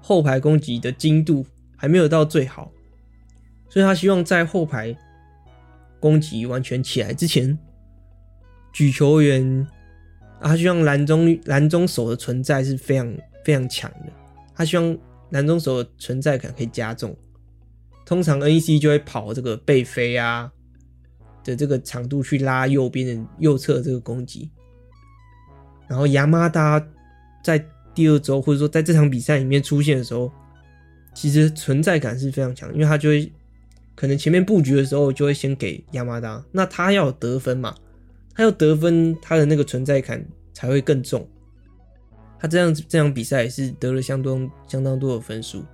[0.00, 2.70] 后排攻击的精度还没有到最好，
[3.68, 4.96] 所以他希望在后排
[6.00, 7.58] 攻击完全起来之前，
[8.72, 9.66] 举球员
[10.40, 10.48] 啊。
[10.48, 13.14] 他希望蓝中蓝中手的存在是非常
[13.44, 14.12] 非常强的，
[14.54, 14.98] 他希望
[15.30, 17.16] 蓝中手的存在感可以加重。
[18.06, 20.52] 通常 NEC 就会跑这个背飞啊
[21.44, 24.50] 的这个长度去拉右边的右侧这个攻击，
[25.86, 26.84] 然后亚麻达
[27.42, 27.64] 在
[27.94, 30.32] 第二周或者说在这场比赛里面出现的时候，
[31.14, 33.30] 其实存在感是非常强，因为他就会
[33.94, 37.74] 可能前面布局的时候就会先给亚麻达，那他要得分嘛。
[38.36, 41.24] 他要得分，他的那个存在感才会更重。
[42.36, 45.64] 他这样这场比赛也是得了相当相当多的分数，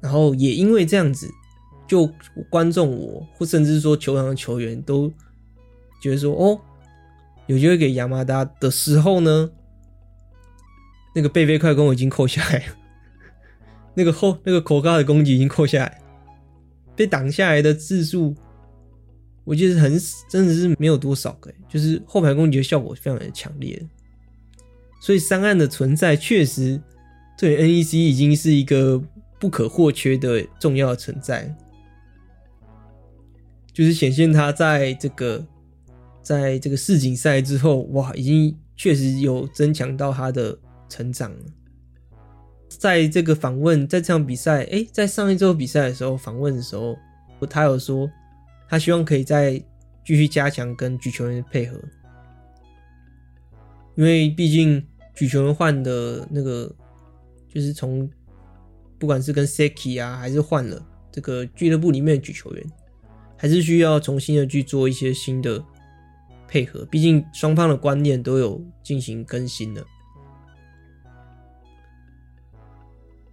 [0.00, 1.30] 然后也因为这样子，
[1.86, 2.10] 就
[2.48, 5.12] 观众我或甚至说球场的球员都
[6.02, 6.60] 觉得说，哦，
[7.46, 9.50] 有机会给亚麻达的时候呢，
[11.14, 12.76] 那个背飞快攻已经扣下来了，
[13.94, 16.00] 那个后那个口高的攻击已经扣下来，
[16.96, 18.34] 被挡下来的次数。
[19.44, 23.84] 我觉得很真的是没有多少个，就是后排攻击的效果非常的强烈，
[25.00, 26.80] 所以三岸的存在确实
[27.36, 29.02] 对 NEC 已经是一个
[29.40, 31.52] 不可或缺的重要存在，
[33.72, 35.46] 就是显现他在这个
[36.22, 40.58] 在这个世锦赛之后，哇，已经确实有增强到他的
[40.88, 41.38] 成长了。
[42.68, 46.96] 在这个访问，在这场比赛，哎，在上一周比赛的时候访问的时候，
[47.48, 48.10] 他有说。
[48.68, 49.62] 他希望可以再
[50.02, 51.78] 继续加强跟举球员的配合，
[53.96, 54.82] 因为毕竟
[55.14, 56.74] 举球员换的那个，
[57.52, 58.08] 就是从
[58.98, 62.66] 不管是跟 Seki 啊，还是换了这个俱乐部里面的举球员，
[63.42, 65.60] 还是需要重新的去做一些新的
[66.46, 66.84] 配合。
[66.84, 69.84] 毕竟双方的观念都有进行更新了，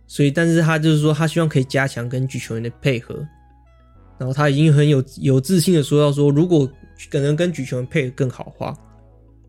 [0.08, 3.24] 所以，但是他就是说，他希望可以加强跟举球员的配合。
[4.18, 6.68] 然后他已经很有有自信的说到说，如果
[7.12, 8.76] 可能跟举球员配合更好的话，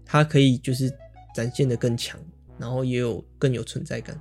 [0.04, 0.92] 他可以就是
[1.34, 2.20] 展现的更强，
[2.58, 4.14] 然后也有更有存在感。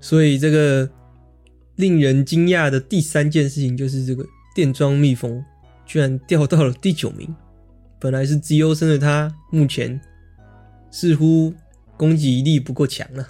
[0.00, 0.90] 所以这个
[1.76, 5.44] 令人惊讶的第三件事情就是这个电装蜜蜂
[5.84, 7.34] 居然掉到了第九名，
[7.98, 10.00] 本来是资优生的他，目前
[10.90, 11.52] 似乎
[11.96, 13.28] 攻击力不够强了。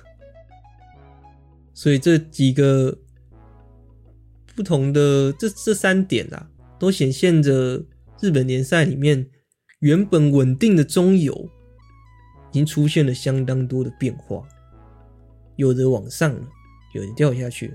[1.73, 2.99] 所以这几个。
[4.57, 7.85] 不同的这这三点啊，都显现着
[8.21, 9.29] 日本联赛里面
[9.81, 11.35] 原本稳定的中游
[12.53, 14.47] 已经出现了相当多的变化，
[15.57, 16.49] 有的往上了，
[16.95, 17.75] 有的掉下去了。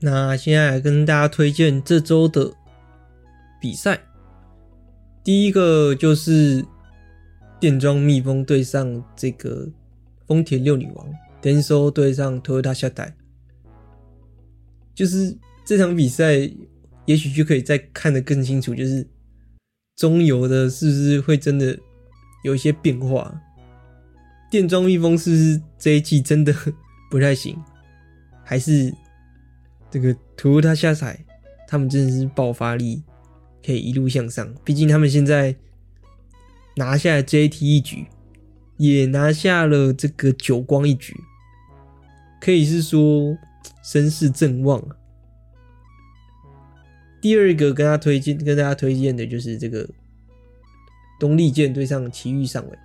[0.00, 2.54] 那现在来跟大家推荐这周的
[3.60, 4.00] 比赛，
[5.22, 6.64] 第一个就是
[7.60, 9.68] 电装蜜蜂对上这个
[10.26, 11.06] 丰田六女王
[11.42, 13.14] ，Denso 对上 Toyota 下台，
[14.94, 15.36] 就是
[15.66, 16.50] 这场比赛，
[17.04, 19.06] 也许就可以再看得更清楚，就是
[19.96, 21.78] 中游的是不是会真的
[22.42, 23.38] 有一些变化？
[24.50, 26.54] 电装蜜蜂是不是这一季真的
[27.10, 27.56] 不太行？
[28.42, 28.92] 还是
[29.90, 31.24] 这个 Toyota 下台，
[31.66, 33.02] 他们真的是爆发力
[33.64, 34.54] 可以一路向上？
[34.64, 35.56] 毕竟他们现在
[36.76, 38.06] 拿下了 JT 一局，
[38.76, 41.14] 也拿下了这个九光一局。
[42.40, 43.36] 可以是说
[43.82, 44.82] 声势正旺。
[47.20, 49.86] 第二个跟他推荐、跟大家推荐的就是这个
[51.18, 52.78] 东丽箭对上埼玉上尾，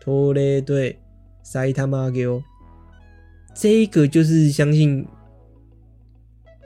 [0.00, 0.98] 托雷对
[1.44, 2.42] 埼玉上尾，
[3.54, 5.06] 这个就是相信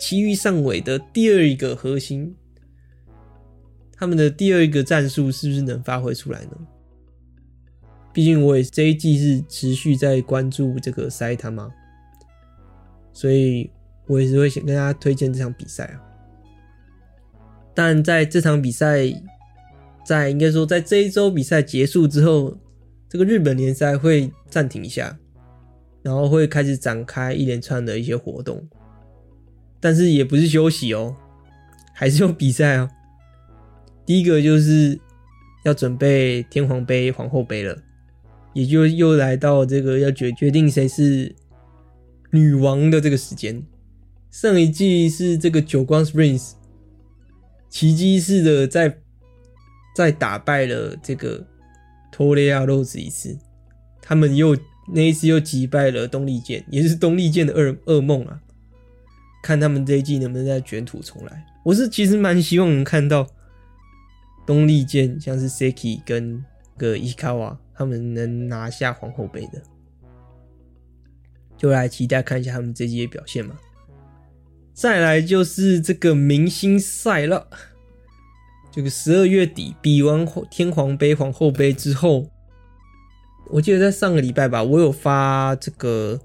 [0.00, 2.34] 其余上尾的第二一个核心，
[3.92, 6.56] 他们的第二一个战术是不是能发挥出来呢？
[8.12, 11.38] 毕竟我也这一季是持续在关注这个埼玉
[13.12, 13.70] 所以
[14.06, 16.02] 我也是会想跟大家推荐这场比赛啊。
[17.74, 19.04] 但在这场比赛，
[20.04, 22.58] 在应该说在这一周比赛结束之后，
[23.08, 25.16] 这个日本联赛会暂停一下，
[26.02, 28.66] 然后会开始展开一连串的一些活动。
[29.80, 31.16] 但是也不是休息哦，
[31.92, 32.88] 还是有比赛哦。
[34.06, 35.00] 第一个就是
[35.64, 37.76] 要准备天皇杯、皇后杯了，
[38.52, 41.34] 也就又来到这个要决决定谁是。
[42.32, 43.60] 女王的这个时间，
[44.30, 46.52] 上一季是这个久光 Springs
[47.68, 48.98] 奇迹式的在
[49.96, 51.44] 在打败了这个
[52.12, 53.36] 托雷亚 Rose 一次，
[54.00, 54.56] 他们又
[54.94, 58.40] 那一次又击败了东丽剑，也是东丽剑的噩噩梦啊！
[59.42, 61.46] 看他们这一季能不能再卷土重来。
[61.64, 63.26] 我是其实蛮希望能看到
[64.46, 66.44] 东丽健像是 Seki 跟
[66.76, 69.62] 个伊卡瓦他们能拿下皇后杯的。
[71.56, 73.58] 就来期待看一下他们这季的表现嘛。
[74.72, 77.48] 再来就是这个明星赛了。
[78.72, 82.30] 这个十二月底比完天皇杯、皇后杯之后，
[83.50, 86.18] 我记得在上个礼拜吧，我有发这个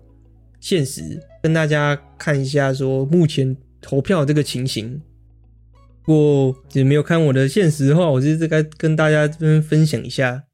[0.65, 4.99] 现实跟大家看一下，说目前投票这个情形。
[6.05, 10.45] 如果也没有看我的现实的话，我就是该跟大家这边分享一下。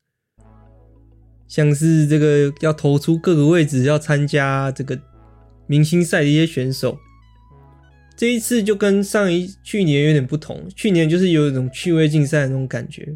[1.47, 4.99] 像是这个要投出各个位置要参加这个
[5.66, 6.97] 明星赛的一些选手，
[8.18, 10.68] 这一次就跟上一去年有点不同。
[10.76, 13.16] 去年就是有一种趣味竞赛的那种感觉，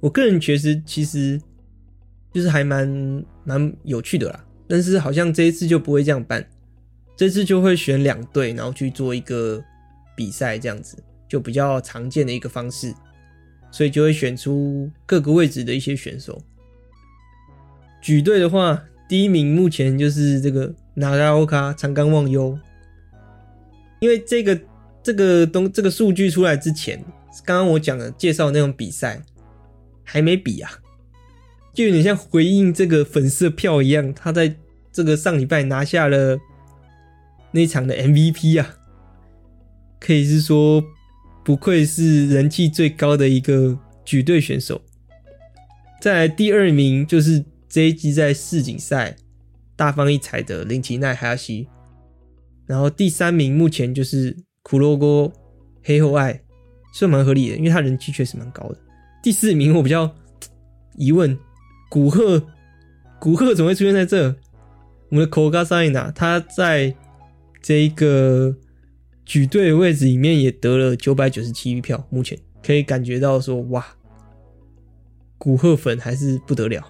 [0.00, 1.38] 我个人觉得其实
[2.32, 4.42] 就是还蛮蛮有趣的啦。
[4.68, 6.44] 但是好像这一次就不会这样办，
[7.16, 9.62] 这次就会选两队，然后去做一个
[10.16, 10.96] 比赛，这样子
[11.28, 12.94] 就比较常见的一个方式，
[13.70, 16.40] 所以就会选出各个位置的一些选手。
[18.00, 22.58] 举队的话，第一名目前就是这个长冈长冈望悠，
[24.00, 24.60] 因为这个
[25.02, 27.02] 这个东这个数据出来之前，
[27.44, 29.22] 刚刚我讲的介绍那种比赛
[30.02, 30.70] 还没比啊，
[31.72, 34.54] 就有点像回应这个粉丝票一样，他在
[34.92, 36.38] 这个上礼拜拿下了
[37.50, 38.76] 那场的 MVP 啊，
[40.00, 40.82] 可以是说
[41.44, 44.80] 不愧是人气最高的一个举队选手。
[46.00, 47.44] 再来第二名就是。
[47.74, 49.16] 这一季在世锦赛
[49.76, 51.66] 大放异彩的林奇奈哈西，
[52.66, 55.32] 然后第三名目前就是苦洛哥
[55.82, 56.38] 黑后爱，
[56.92, 58.78] 算蛮合理的，因为他人气确实蛮高的。
[59.22, 60.14] 第四名我比较
[60.98, 61.34] 疑问，
[61.92, 62.42] 古贺
[63.20, 64.34] 古贺怎么会出现在这？
[65.10, 66.96] 我们的口嘎萨伊娜他在
[67.60, 68.56] 这一个
[69.26, 73.84] 举队位置里面也得了九百九十七票，目前可以感觉到说哇，
[75.36, 76.82] 古贺粉还是不得了。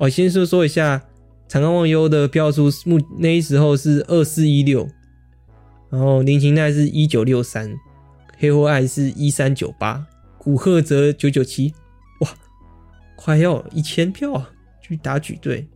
[0.00, 1.04] 我先说说一下
[1.46, 4.88] 长冈望悠的票数，目那时候是二四一六，
[5.90, 7.72] 然后林琴奈是一九六三，
[8.36, 10.04] 黑后爱是一三九八，
[10.38, 11.72] 古贺则九九七，
[13.16, 14.52] 快要一千票啊！
[14.80, 15.66] 去打举队。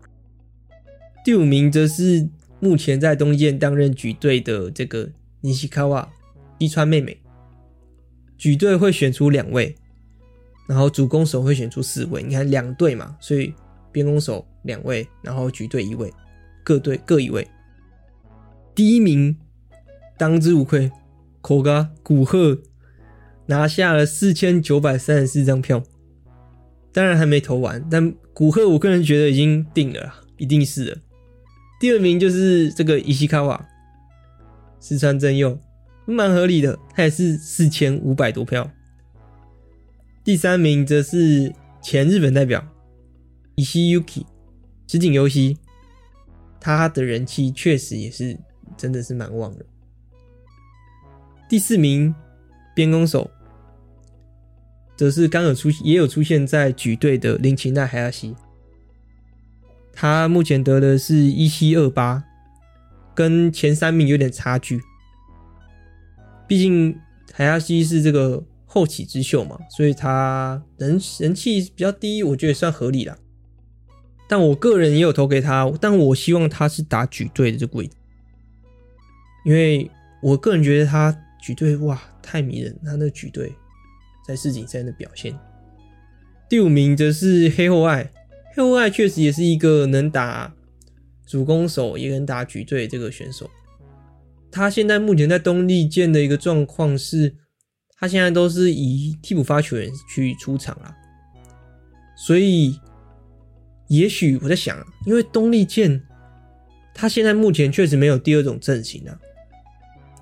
[1.24, 2.28] 第五名则是
[2.60, 5.10] 目前在东建担任举队的这个
[5.40, 6.08] 尼西卡瓦
[6.58, 7.20] 伊川妹妹，
[8.38, 9.74] 举队会选出两位，
[10.68, 13.52] 然后主攻手会选出四位，你看两队嘛，所以。
[13.92, 16.14] 边攻手两位，然后举队一位，
[16.62, 17.44] 各队各一位。
[18.72, 19.36] 第一名
[20.16, 20.92] 当之无愧，
[21.40, 22.56] 口嘎古贺
[23.46, 25.82] 拿下了四千九百三十四张票，
[26.92, 30.98] 当然还没投完，但古贺我个人觉得已经定了，一定是了。
[31.78, 33.66] 第二名就是这个伊西卡瓦
[34.80, 35.58] 石川真佑，
[36.06, 38.70] 蛮合理的，他也是四千五百多票。
[40.24, 42.66] 第三名则是前日本代表。
[43.56, 44.24] 伊西 Yuki，，
[44.86, 45.58] 石井优希，
[46.58, 48.38] 他的人气确实也是
[48.76, 49.64] 真的是蛮旺的。
[51.48, 52.14] 第四名
[52.74, 53.30] 边攻手，
[55.00, 58.36] 则是刚有出也有出现在举队的林琴奈海亚西，
[59.94, 62.22] 他目前得的是一七二八，
[63.14, 64.78] 跟前三名有点差距。
[66.46, 67.00] 毕竟
[67.32, 73.16] 海亚西是这个后起之秀嘛，所以他人人气比较低，我觉得也算合理啦。
[74.28, 77.94] 但我个人也有投给他，但我希望他是打举队的这个位置，
[79.46, 79.90] 因为
[80.20, 83.50] 我个人觉得他举队哇太迷人，他那举队
[84.30, 85.36] 在世锦赛的表现。
[86.48, 88.10] 第五名则是黑后爱，
[88.54, 90.54] 黑后爱确实也是一个能打
[91.26, 93.50] 主攻手也能打举队这个选手。
[94.50, 97.34] 他现在目前在东丽箭的一个状况是，
[97.96, 100.96] 他现在都是以替补发球员去出场啦，
[102.16, 102.78] 所以。
[103.88, 106.00] 也许我在想，因为东丽箭，
[106.94, 109.18] 他现在目前确实没有第二种阵型啊。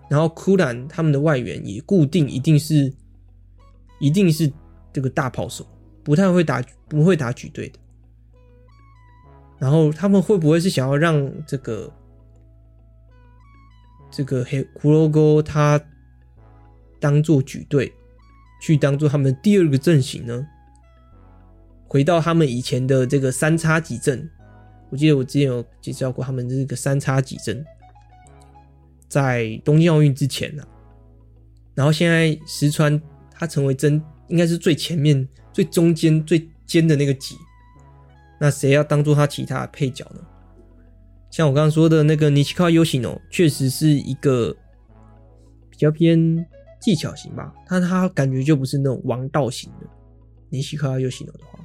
[0.09, 2.91] 然后库兰他们的外援也固定，一定是，
[3.99, 4.51] 一定是
[4.93, 5.67] 这个大炮手，
[6.03, 7.79] 不太会打，不会打举队的。
[9.59, 11.93] 然后他们会不会是想要让这个
[14.11, 15.81] 这个黑骷髅哥他
[17.01, 17.93] 当做举队，
[18.61, 20.47] 去当做他们第二个阵型呢？
[21.89, 24.31] 回到他们以前的这个三叉戟阵，
[24.91, 27.65] 我记得我之前有介绍过他们这个三叉戟阵，
[29.09, 30.63] 在东京奥运之前呢、
[31.75, 33.01] 然后现在石川
[33.39, 37.37] 他成为真应该是最前面、最中间、最尖的那个戟，
[38.41, 40.21] 那谁要当做他其他的配角呢？
[41.31, 44.55] 像我刚刚说的那个尼西卡尤西诺，确实是一个
[45.71, 46.45] 比较偏
[46.81, 49.87] 技巧型吧，但他感觉就不是那种王道型的
[50.49, 51.61] 尼西卡尤西诺的话。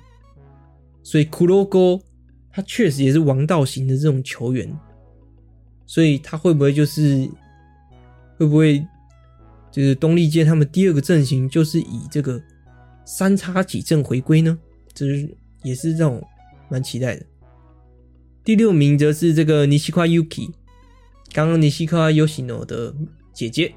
[1.02, 2.00] 所以库洛哥
[2.52, 4.72] 他确实也是王道型的这种球员，
[5.86, 7.28] 所以他会不会就是
[8.38, 8.86] 会不会
[9.74, 12.40] 就是东丽箭他们第二个阵型就是以这个
[13.06, 14.56] 三叉戟阵回归呢？
[14.94, 16.22] 这是也是让我
[16.70, 17.26] 蛮期待的。
[18.44, 20.52] 第六名则是这个尼西夸 Yuki，
[21.32, 22.94] 刚刚尼西夸 Yoshino 的
[23.34, 23.74] 姐姐，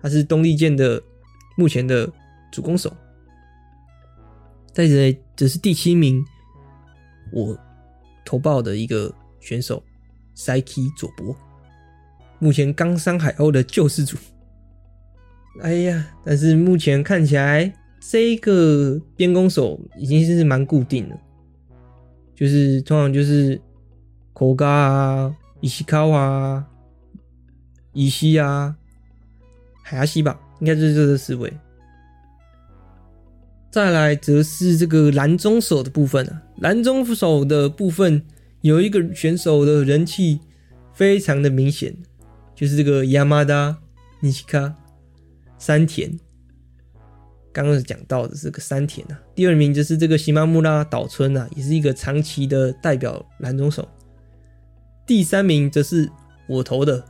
[0.00, 1.02] 她是东丽箭的
[1.56, 2.08] 目前的
[2.52, 2.96] 主攻手。
[4.72, 6.24] 再者则是第七名。
[7.32, 7.58] 我
[8.24, 9.82] 投报的一个选手
[10.36, 11.34] ，Saiki 佐伯，
[12.38, 14.16] 目前冈山海鸥的救世主。
[15.58, 21.16] 哎呀，但是目前看起来，这个边攻手已经是蛮固定了，
[22.34, 23.60] 就是通常就是
[24.32, 26.64] 口嘎啊、伊西卡瓦、
[27.92, 28.74] 伊西啊、
[29.82, 31.52] 海亚西吧，应该就是这四位。
[33.70, 38.22] 再来则是这个蓝中手的部分啊，蓝中手的部分
[38.62, 40.40] 有一个选手的人气
[40.94, 41.94] 非常的明显，
[42.54, 43.76] 就是这个亚麻达
[44.20, 44.74] 尼西卡
[45.60, 46.10] 山田。
[47.52, 53.88] 刚刚讲到的这个山田啊，第二名就是这个西马木拉岛村啊，也是一个长期的代表蓝中手。
[55.06, 56.10] 第三名则是
[56.48, 57.04] 我投的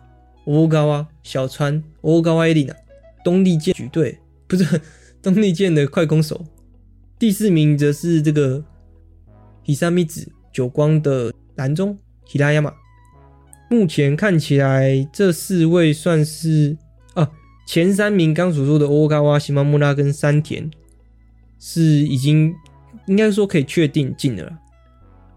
[0.45, 2.75] 欧高啊小川欧高艾丽娜，
[3.25, 4.81] 东丽箭举队不是。
[5.23, 6.47] 东丽箭的快攻手，
[7.19, 8.65] 第四名则是这个
[9.63, 12.73] 比萨米子久光的蓝中希拉亚马。
[13.69, 16.75] 目前看起来，这四位算是
[17.73, 20.69] 前三名刚所说的欧高瓦、西马木拉跟山田
[21.61, 22.53] 是已经
[23.07, 24.59] 应该说可以确定进的了。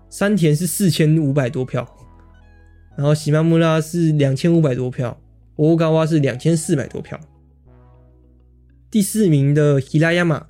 [0.10, 1.88] 山田是四千五百多票，
[2.98, 5.16] 然后西马木拉是两千五百多票，
[5.58, 7.20] 欧高瓦是两千四百多票。
[8.90, 10.48] 第四名的希拉亚马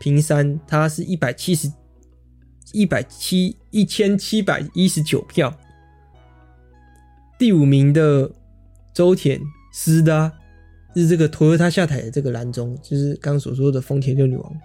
[0.00, 1.72] 平山，他是一百七十
[2.72, 5.56] 一百七一千七百一十九票。
[7.38, 8.32] 第五名的
[8.92, 9.40] 周田
[9.72, 10.32] 斯的，
[10.94, 14.56] 是这个托他下台的这个蓝中，就是刚刚所说的丰田六女王，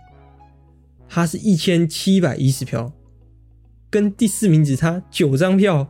[1.08, 2.92] 他是一千七百一十票，
[3.90, 5.88] 跟第四名只差九张票。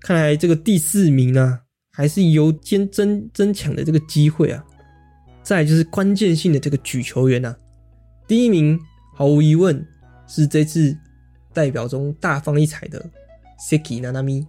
[0.00, 1.60] 看来这个第四名、啊，
[1.92, 4.64] 还是有争争争抢的这个机会啊。
[5.42, 7.56] 再就是关键性的这个举球员、啊，
[8.26, 8.78] 第一名
[9.14, 9.86] 毫无疑问
[10.26, 10.96] 是这次
[11.52, 13.04] 代表中大放异彩的
[13.68, 14.46] Seki Nanami。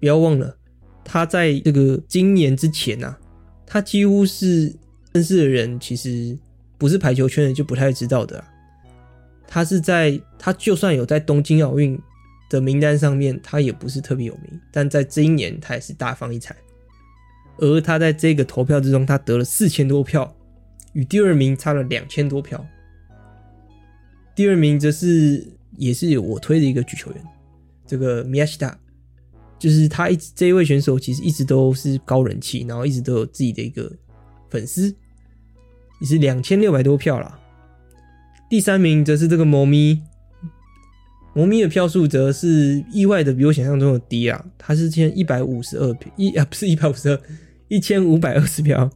[0.00, 0.56] 不要忘了，
[1.04, 3.18] 他在这个今年之前呐、啊，
[3.70, 4.74] 他几乎是
[5.12, 6.36] 认识的人其实
[6.78, 8.48] 不是排球圈的就不太知道的、啊。
[9.46, 12.00] 他是在他就算有在东京奥运
[12.48, 16.56] 的名单上面，他也不是特别有名，但在这一年他也是大放异彩。
[17.58, 20.34] 而他在这个投票之中，他得了四千多票，
[20.94, 22.64] 与第二名差了两千多票。
[24.34, 25.46] 第二名则是
[25.76, 27.22] 也是我推的一个举球员，
[27.86, 28.78] 这个米亚西塔
[29.58, 33.90] 就是他一直这一位选手其实一直都是高人气，然后一直都有自己的一个
[34.48, 34.94] 粉丝，
[36.00, 37.38] 也是两千六百多票啦。
[38.48, 40.00] 第三名则是这个猫咪，
[41.34, 47.20] 猫咪的票数则是意外的比我想象中的低啊，他是签一百五十二票，一啊不是一百五十二，
[47.66, 48.90] 一千五百二十票。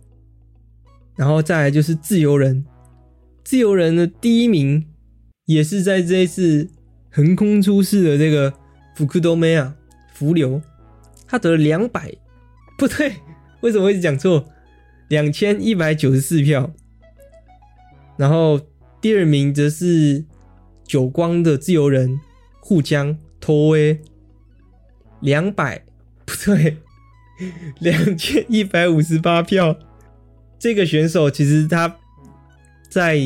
[1.16, 2.64] 然后再来就是自由人，
[3.44, 4.86] 自由人的第一名
[5.44, 6.70] 也是在这一次
[7.10, 8.54] 横空出世的这个
[8.96, 9.76] 福库多梅啊。
[10.22, 10.62] 浮流，
[11.26, 12.14] 他得了两百，
[12.78, 13.16] 不对，
[13.60, 14.44] 为什么会讲错？
[15.08, 16.72] 两千一百九十四票。
[18.16, 18.60] 然后
[19.00, 20.24] 第二名则是
[20.84, 22.20] 久光的自由人
[22.60, 24.00] 沪江托威，
[25.18, 25.84] 两百，
[26.24, 26.76] 不对，
[27.80, 29.76] 两千一百五十八票。
[30.56, 31.96] 这个选手其实他
[32.88, 33.18] 在，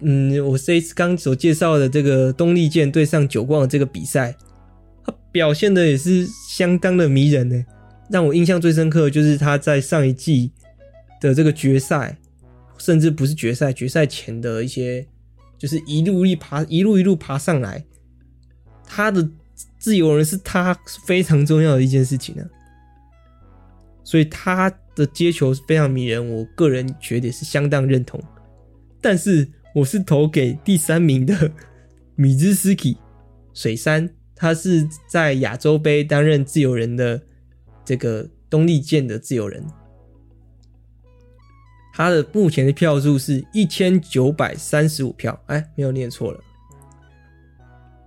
[0.00, 4.36] 嗯，我这一次刚所介绍的这个东丽箭对上久光的这个比赛。
[5.32, 7.64] 表现的也是相当的迷人呢，
[8.10, 10.52] 让我印象最深刻的就是他在上一季
[11.20, 12.18] 的这个决赛，
[12.76, 15.06] 甚至不是决赛，决赛前的一些，
[15.56, 17.82] 就是一路一爬，一路一路爬上来，
[18.84, 19.26] 他的
[19.78, 20.76] 自由人是他
[21.06, 22.44] 非常重要的一件事情呢，
[24.04, 28.22] 所以他的接球是非常迷人，我个人觉得是相当认同，
[29.00, 31.50] 但是我是投给第三名的
[32.16, 32.98] 米兹斯基
[33.54, 34.10] 水山。
[34.42, 37.22] 他是在亚洲杯担任自由人的
[37.84, 39.64] 这个东丽健的自由人，
[41.94, 46.40] 他的目前的票数是一千九百三十五票，哎，没有念错了。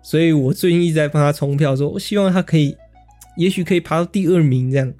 [0.03, 2.75] 所以我最近一直在帮他冲票，说我希望他可以，
[3.37, 4.93] 也许可以爬到第二名这样。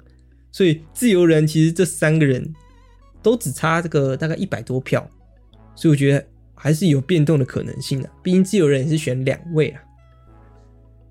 [0.50, 2.50] 所以自由人其实这三个人
[3.22, 5.06] 都只差这个大概一百多票，
[5.74, 8.10] 所以我觉得还是有变动的可能性的。
[8.22, 9.82] 毕竟自由人也是选两位啊。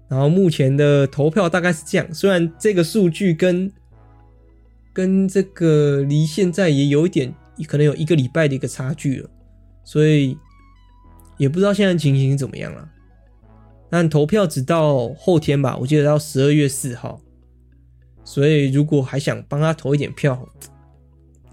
[0.08, 3.72] 然后目前的投票大概是这样，虽然这个数据跟
[4.94, 7.34] 跟这个离现在也有一点，
[7.68, 9.30] 可能有一个礼拜的一个差距了，
[9.84, 10.38] 所以
[11.38, 12.88] 也不知道现在情形怎么样了。
[13.90, 17.20] 但投票只到后天吧，我记得到十二月四号，
[18.24, 20.48] 所以如果还想帮他投一点票，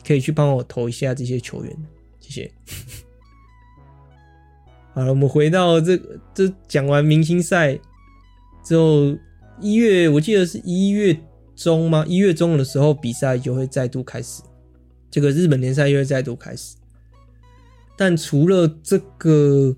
[0.06, 1.76] 可以去帮我投一下这些球员，
[2.20, 2.52] 谢谢。
[4.92, 5.98] 好了，我们回到这，
[6.34, 7.80] 这讲完明星赛。
[8.62, 9.16] 之后
[9.60, 11.16] 一月，我记得是一月
[11.54, 12.04] 中吗？
[12.08, 14.42] 一月中的时候，比赛就会再度开始，
[15.10, 16.76] 这个日本联赛又会再度开始。
[17.96, 19.76] 但除了这个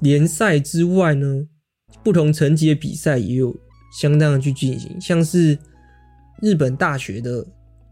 [0.00, 1.46] 联赛之外呢，
[2.02, 3.54] 不同层级的比赛也有
[3.98, 5.58] 相当的去进行，像是
[6.40, 7.44] 日本大学的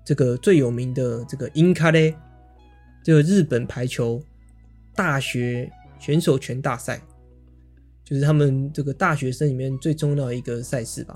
[0.04, 2.14] 这个最有名的这个英卡雷，
[3.02, 4.22] 这个日本排球
[4.94, 7.00] 大学选手权大赛。
[8.08, 11.14] 就是他们这个大学生里面最重要的一个赛事吧，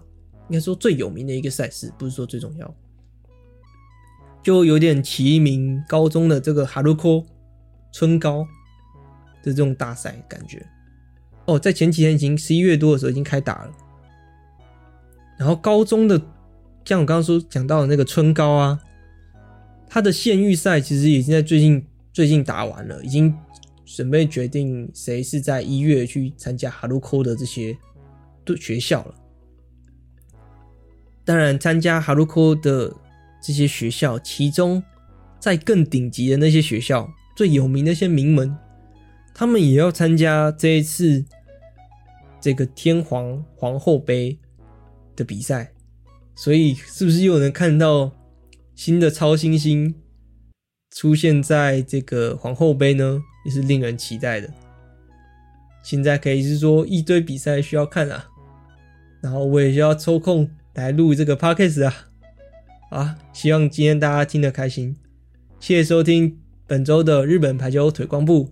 [0.51, 2.75] 应该说最有名的一个赛事，不是说最重要，
[4.43, 7.25] 就有点齐名高中的这个哈鲁科
[7.93, 8.47] 春高
[9.43, 10.63] 的这种大赛感觉。
[11.47, 13.73] 哦，在前几天已经十一月多的时候已经开打了，
[15.39, 16.21] 然后高中的
[16.85, 18.79] 像我刚刚说讲到的那个春高啊，
[19.89, 23.35] 他的县预赛其实已经在最近最近打完了，已经。
[23.95, 27.77] 准备决定谁是在一月去参加哈鲁科的这些
[28.43, 29.15] 对学校了。
[31.25, 32.91] 当然，参加哈鲁科的
[33.43, 34.83] 这些学校，其中
[35.39, 38.57] 在更顶级的那些学校，最有名的一些名门，
[39.35, 41.25] 他们也要参加这一次
[42.41, 44.39] 这个天皇皇后杯
[45.15, 45.73] 的比赛。
[46.35, 48.11] 所以，是不是又能看到
[48.75, 49.95] 新的超新星
[50.91, 53.23] 出现在这个皇后杯呢？
[53.45, 54.49] 也是令人期待的。
[55.83, 58.27] 现在可以是说一堆比赛需要看啊，
[59.21, 61.95] 然后我也需要抽空来录这个 podcast 啊。
[62.91, 64.95] 啊，希望今天大家听得开心，
[65.59, 68.51] 谢谢收听本周的日本排球腿光部，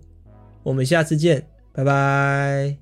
[0.63, 2.80] 我们下次见，拜拜。